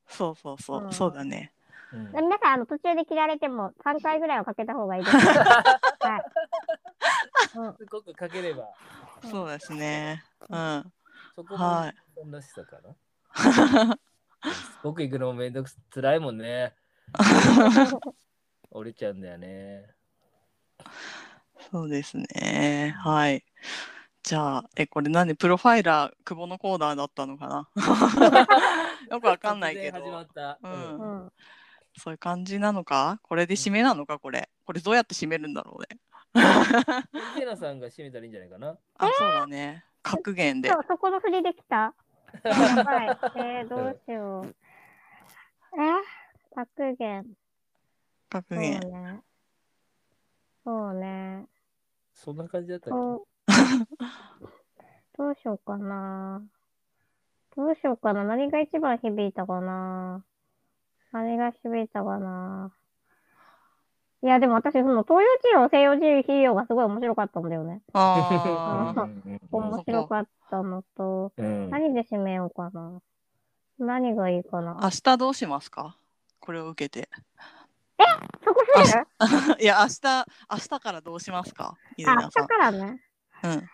[0.09, 0.89] そうそうそうう。
[0.89, 1.53] んそうだね。
[1.93, 5.17] うんで皆さんあの途中で切られても3回ぐらいはかけた方がいいです。
[5.17, 6.23] はい。
[7.57, 8.69] うんすごくかければ、
[9.23, 10.25] うんそうですね。
[10.49, 10.93] うん。
[11.37, 12.95] そこもはいそんなしさかな。
[14.53, 16.75] すごく行くのもめんどくさ辛いもんね。
[18.71, 19.87] 折れちゃうんだよね。
[21.71, 22.95] そうですね。
[22.99, 23.45] はい。
[24.23, 27.69] じゃあ、え、これ何プロファイラー、久保のコーナーだったのかな？
[29.11, 30.01] よくわかんないけど。
[30.03, 30.59] 始まった。
[30.63, 31.33] うんうん
[31.99, 33.19] そういう感じなのか？
[33.23, 34.21] これで締めなのか？
[34.21, 34.49] これ。
[34.65, 35.99] これどうやって締めるんだろうね。
[37.37, 38.79] イゼナさんが締めたらいいんじゃないかな？
[38.97, 39.85] あ、そうだね。
[40.03, 40.97] 格言でそ。
[40.99, 41.93] この振りできた？
[42.45, 43.09] やばい。
[43.37, 44.55] えー、どうしよう。
[45.77, 47.25] え格言。
[47.25, 47.35] そう
[48.31, 48.81] 格言。
[48.81, 49.21] ね。
[50.65, 51.47] そうね。
[52.15, 53.27] そんな感じだったっそう
[55.17, 56.43] どうしようかな。
[57.57, 58.25] どうしようかな。
[58.25, 60.25] 何が一番響いたかな。
[61.13, 62.73] 何が響いたかな。
[64.23, 67.83] いや、でも私、その東洋治療、西洋治療がすごい面白かったんだよね。
[67.95, 69.09] あ。
[69.51, 71.71] 面白かったのと、うん。
[71.71, 73.01] 何で締めようかな。
[73.79, 74.79] 何がいいかな。
[74.83, 75.97] 明日どうしますか？
[76.39, 77.09] これを受けて。
[78.45, 78.87] そこ触
[79.49, 81.77] れるいや、明日、明日からどうしますか？
[81.97, 82.31] 明日。
[82.31, 82.79] からね。
[83.43, 83.51] うん。
[83.51, 83.67] 明日か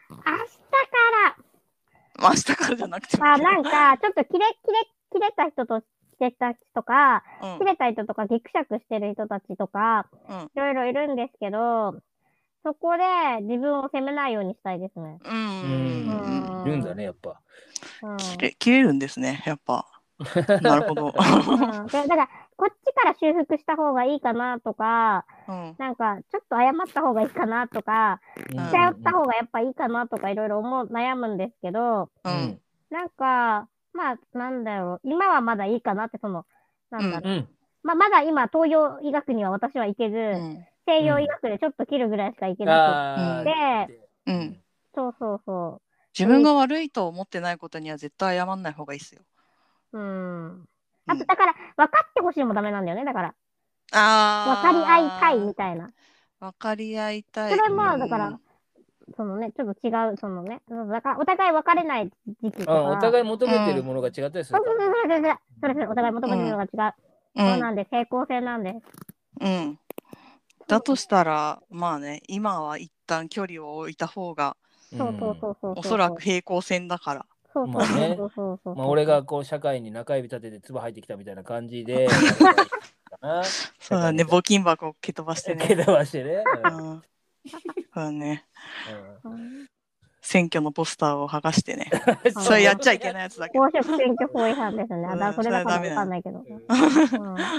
[2.19, 3.19] まあ明日からじゃなくて。
[3.21, 5.87] あ、なんか、ちょっとキレ、キレ、キレた人と、キ
[6.21, 11.95] レた人とか、うん切れた人とか、ギクシャクしてる人たちとか、うんいろいろいるんですけど、
[12.65, 15.19] そこで自分を責めないようにしたいですね。
[15.25, 15.29] う。
[15.29, 16.63] うんん。
[16.67, 17.41] いるんだね、やっぱ。
[18.03, 18.17] うん。
[18.17, 19.87] 切れ切れるんですね、やっぱ。
[20.63, 21.09] なるほど。
[21.09, 25.77] うん、でだから、こっちから修復した方がいいかなとか、うん。
[25.79, 32.61] なんか、ちょっと謝った方がいいかなとか、うん頼った方がやっぱいいかなとか、いろいろ思う、悩むんですけど、ううんん。
[32.91, 36.47] なんか、まあ、なんだろう、今はまだいいかなって、その、
[36.91, 37.49] なんだろう、うん。
[37.83, 40.67] まあ、まだ今、東洋医学には私は行けず、うん。
[40.87, 42.81] 西洋医学でちょっと切るぐらいしか行けな。
[42.81, 44.63] くて、うん。
[44.95, 45.83] そうそうそ
[46.19, 49.21] 自分が悪いと思ってないことには絶対謝んない方がいいですよ。
[49.93, 49.99] う。
[49.99, 50.69] うん。
[51.09, 53.35] うんあと、だから、分かってほしいもダメなんだよね、だから。
[53.93, 55.91] あ分かり合いたいみたいな。
[56.41, 57.57] 分かり合いたい。
[57.57, 58.39] それも、うんだから、
[59.17, 62.11] そのね、ちょっと違う、そのね、だからお互い別れない
[62.43, 62.73] 時期とか。
[62.73, 64.77] あお互い、い求めてるものが違ったりすそうそう。
[64.79, 66.95] そうそうそう、それそれ、お互い求めてるのが違う。
[67.37, 68.75] そうなんで、平行線なんで。
[69.41, 69.49] うん。
[69.49, 69.79] うん。
[70.69, 74.57] だとしたら、まあね、今は一旦距離を置いた方が、
[74.99, 75.75] そうそうそうそう。
[75.77, 76.21] おそらく。
[76.21, 77.27] 平行線だから。
[77.57, 78.75] そうそうまあねそうそうそう。
[78.77, 82.09] まあ、俺がこう社会に中指立てて唾入ってきたみたいな感じで。
[83.81, 85.85] そうだね、募金箱を蹴飛ばしてけね。
[85.85, 86.45] どばしてね。
[86.65, 87.03] うん。
[87.47, 88.45] そうだね。
[90.21, 91.89] 選挙のポスターを剥がしてね。
[92.37, 93.65] うんそれやっちゃいけないやつだけど。
[93.65, 95.07] 公職選挙法違反ですね。
[95.07, 96.45] あ、だうんそれだからわかんないけど。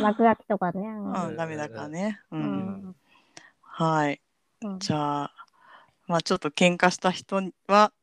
[0.01, 0.81] 落書きとかね。
[0.81, 2.19] うんうん、ダメだからね。
[2.31, 2.37] う。
[2.37, 2.95] うんん
[3.61, 4.21] はい。
[4.61, 5.33] うんじゃあ、
[6.07, 7.93] まあちょっと喧嘩した人は、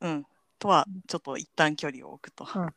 [0.00, 0.26] うん、
[0.60, 2.68] とはちょっと一旦距離を置くとうん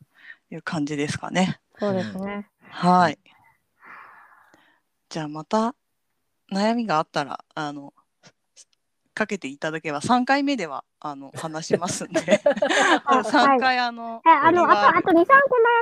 [0.51, 1.59] いう感じですかね。
[1.79, 2.47] そうですね。
[2.69, 3.19] はい。
[5.09, 5.75] じゃあまた
[6.51, 7.93] 悩みがあったら、あの、
[9.13, 12.41] かけていただければ3回目ではあの話しますんで
[13.05, 15.25] あ3回あのえ、あの、あと、あと2、3個悩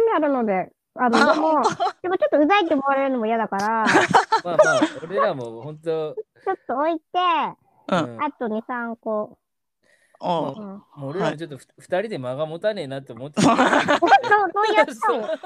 [0.05, 1.63] みあるので、あの、あでも、
[2.01, 7.03] でもちょっとうざいって思われるのも嫌だから、ちまあまあ、俺らも本当、ょっと置いて、
[7.87, 9.37] うんうんあと2、3個。
[10.22, 10.67] おううん。
[10.67, 13.41] もう俺らもちょっとふ二人で間が持たねえなって思ってた。
[13.49, 15.26] そう、そういうスタイル。
[15.26, 15.39] そう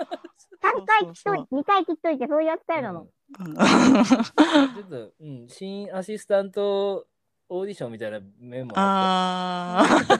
[0.65, 3.01] 3回切っといて、2回切っといて、そういうスタイルなの。
[3.01, 7.07] うんちょっと、うん、新アシスタント
[7.49, 10.13] オーディションみたいな面もあって、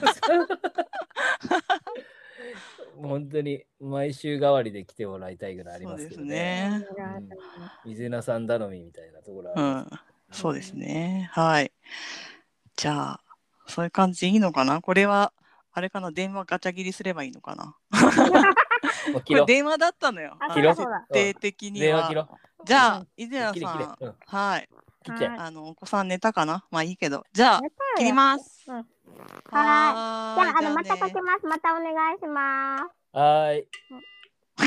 [2.98, 6.82] もう 本当に毎週代わりで来てもらいたいぐらいありますけどそうね。
[6.82, 7.28] ですね
[7.86, 9.88] うん水菜さん頼みみたいなところうん、
[10.32, 11.30] そうですね。
[11.32, 11.72] はい。
[12.76, 13.22] じゃあ、
[13.68, 14.82] そういう感じでいいのかな？
[14.82, 15.34] これは、
[15.72, 16.12] あれかな？
[16.12, 17.76] 電話ガチャ切りすればいいのかな？
[19.26, 19.34] こ。
[19.34, 20.38] れ電話だったのよ。
[21.12, 22.16] 定的には電話切。
[22.16, 22.28] ろう。
[22.66, 23.96] じゃあうん、伊勢谷さん。
[24.00, 24.70] うんはい。
[25.38, 26.66] あの、お子さん寝たかな？
[26.72, 27.24] まあいいけど。
[27.32, 27.62] じゃあ、
[27.98, 28.64] 切ります。
[28.68, 28.84] うんは
[29.46, 31.46] じゃあ、あの、またかねけます。
[31.46, 32.84] またお願いします。
[33.18, 33.68] はーい。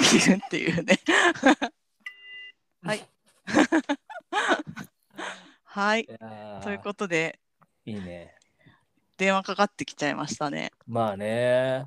[0.05, 1.01] 切るっていうね。
[2.82, 3.09] はい。
[5.64, 6.07] はい。
[6.62, 7.40] ということで、
[7.84, 8.38] いいね。
[9.18, 10.70] 電話かかってきちゃいましたね。
[10.86, 11.86] まあね。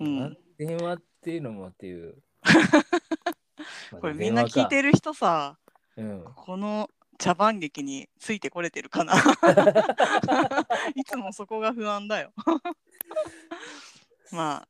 [0.00, 0.36] うん。
[0.56, 2.16] 電話っていうのもっていう。
[4.00, 5.58] これみんな聞いてる人さ、
[5.96, 6.02] る。
[6.02, 6.24] うん。
[6.34, 9.14] この茶番劇についてこれてるかな？
[10.96, 12.32] いつもそこが不安だよ。
[14.32, 14.68] まあ、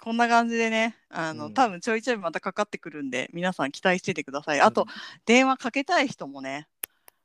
[0.00, 4.60] こんな感じでね、あの、うん多分ちょいちょいまたかかってくるんで、皆さん期待しててください。
[4.60, 4.86] あと、
[5.26, 6.68] 電話かけたい人もね、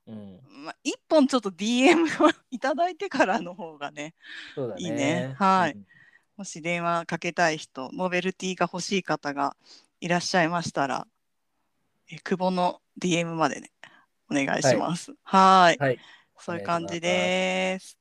[0.08, 4.14] うん、まあ、一本ちょっと DM を いただいてからの方がね、
[4.56, 4.82] そうだね。
[4.82, 5.86] いいねはいうん
[6.38, 9.56] もし電話かけたい人、ノベルティが欲しい方が
[10.02, 11.08] いらっしゃいましたら、
[12.12, 13.72] え久保の DM までね、
[14.30, 15.16] お願いします。
[15.24, 15.78] はーい。
[15.80, 16.00] はい。
[16.38, 17.98] そういう感じです。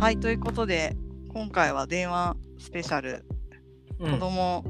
[0.00, 0.96] はい、ということで、
[1.32, 3.24] 今回は電話スペシャル
[4.00, 4.64] うん子供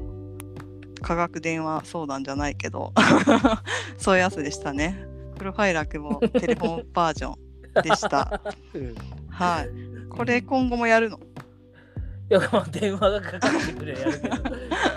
[1.05, 2.91] 科学電話相談じゃないけど
[3.95, 5.05] そういうやつでしたね。
[5.37, 7.35] プロファイルアクもテレフォンバージョン
[7.83, 8.41] でした。
[8.73, 8.95] うん。
[9.29, 9.69] はい。
[10.09, 11.19] これ今後もやるの？
[11.19, 11.21] い
[12.29, 14.49] や、まあ、電話がかかってくれやるけど、 か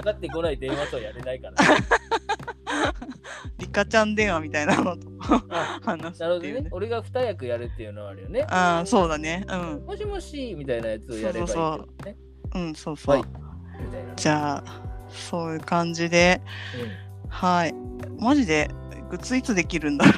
[0.05, 1.57] かってこない電話とはやれないから。
[3.59, 5.09] リカちゃん電話みたいなのと
[5.51, 6.53] あ話すなるほどね。
[6.63, 6.69] ね。
[6.71, 8.47] 俺が二役やるっていうのはあるよね。
[8.49, 9.45] ああそうだね。
[9.47, 9.85] うん。
[9.85, 12.17] もしもしみたいなやつをやればいいけどね。
[12.55, 13.25] うんそうそう、はい。
[13.85, 14.15] みたいな。
[14.15, 16.41] じゃあそういう感じで。
[17.29, 17.75] はい。
[18.19, 18.71] マジで
[19.11, 20.13] グッズいつできるんだろ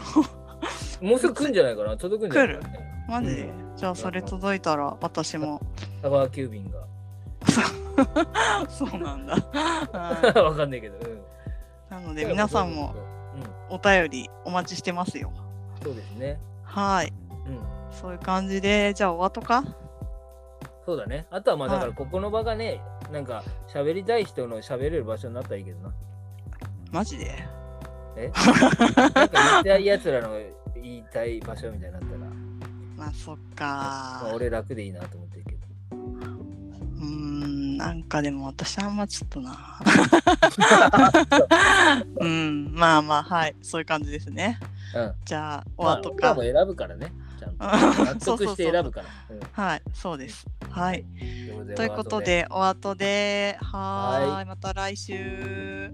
[1.03, 1.05] う。
[1.05, 1.97] ん、 もうすぐ来るんじゃないかな。
[1.97, 3.05] 届くんじゃないかな、ね。
[3.09, 5.61] うマジで、じゃあそれ届いたら私も。
[6.03, 6.81] タワー急便が。
[8.69, 9.35] そうなんだ。
[9.35, 10.97] は わかんないけど。
[10.97, 11.17] うん。
[11.17, 11.21] い
[11.91, 12.95] なので皆さんも。
[13.71, 15.33] うん、お便りお待ちしてますよ。
[15.83, 16.39] そうですね。
[16.63, 17.13] はい。
[17.47, 17.61] うん。
[17.91, 19.65] そういう感じでじゃあお後か。
[20.85, 21.27] そうだね。
[21.31, 21.91] あとはまあだかはい。
[21.91, 22.81] らここの場がね、
[23.13, 23.43] なんか
[23.73, 25.93] 喋りたい人の喋れる場所になったらいいけどな。
[26.93, 27.45] マジで？
[28.17, 28.31] え？
[29.15, 30.31] なんか言いたいやつらの
[30.75, 32.19] 言いたい場所みたいになったら、
[32.97, 35.59] まあそっまあ、か俺楽でいいなと思ってるけど。
[35.97, 39.81] うーんなんかでも私あんまちょっとな
[42.21, 44.59] うんまあまあはいそういう感じですね
[44.95, 45.15] うん。
[45.25, 47.13] じゃあおまあ、後か、俺らも選ぶからね。
[47.39, 47.65] ちゃんと。
[47.65, 49.07] うん納得して選ぶから。
[49.31, 51.05] うんはいそうですはい。
[51.77, 53.59] ということでお後で。
[53.61, 54.47] はい。
[54.47, 55.91] また来週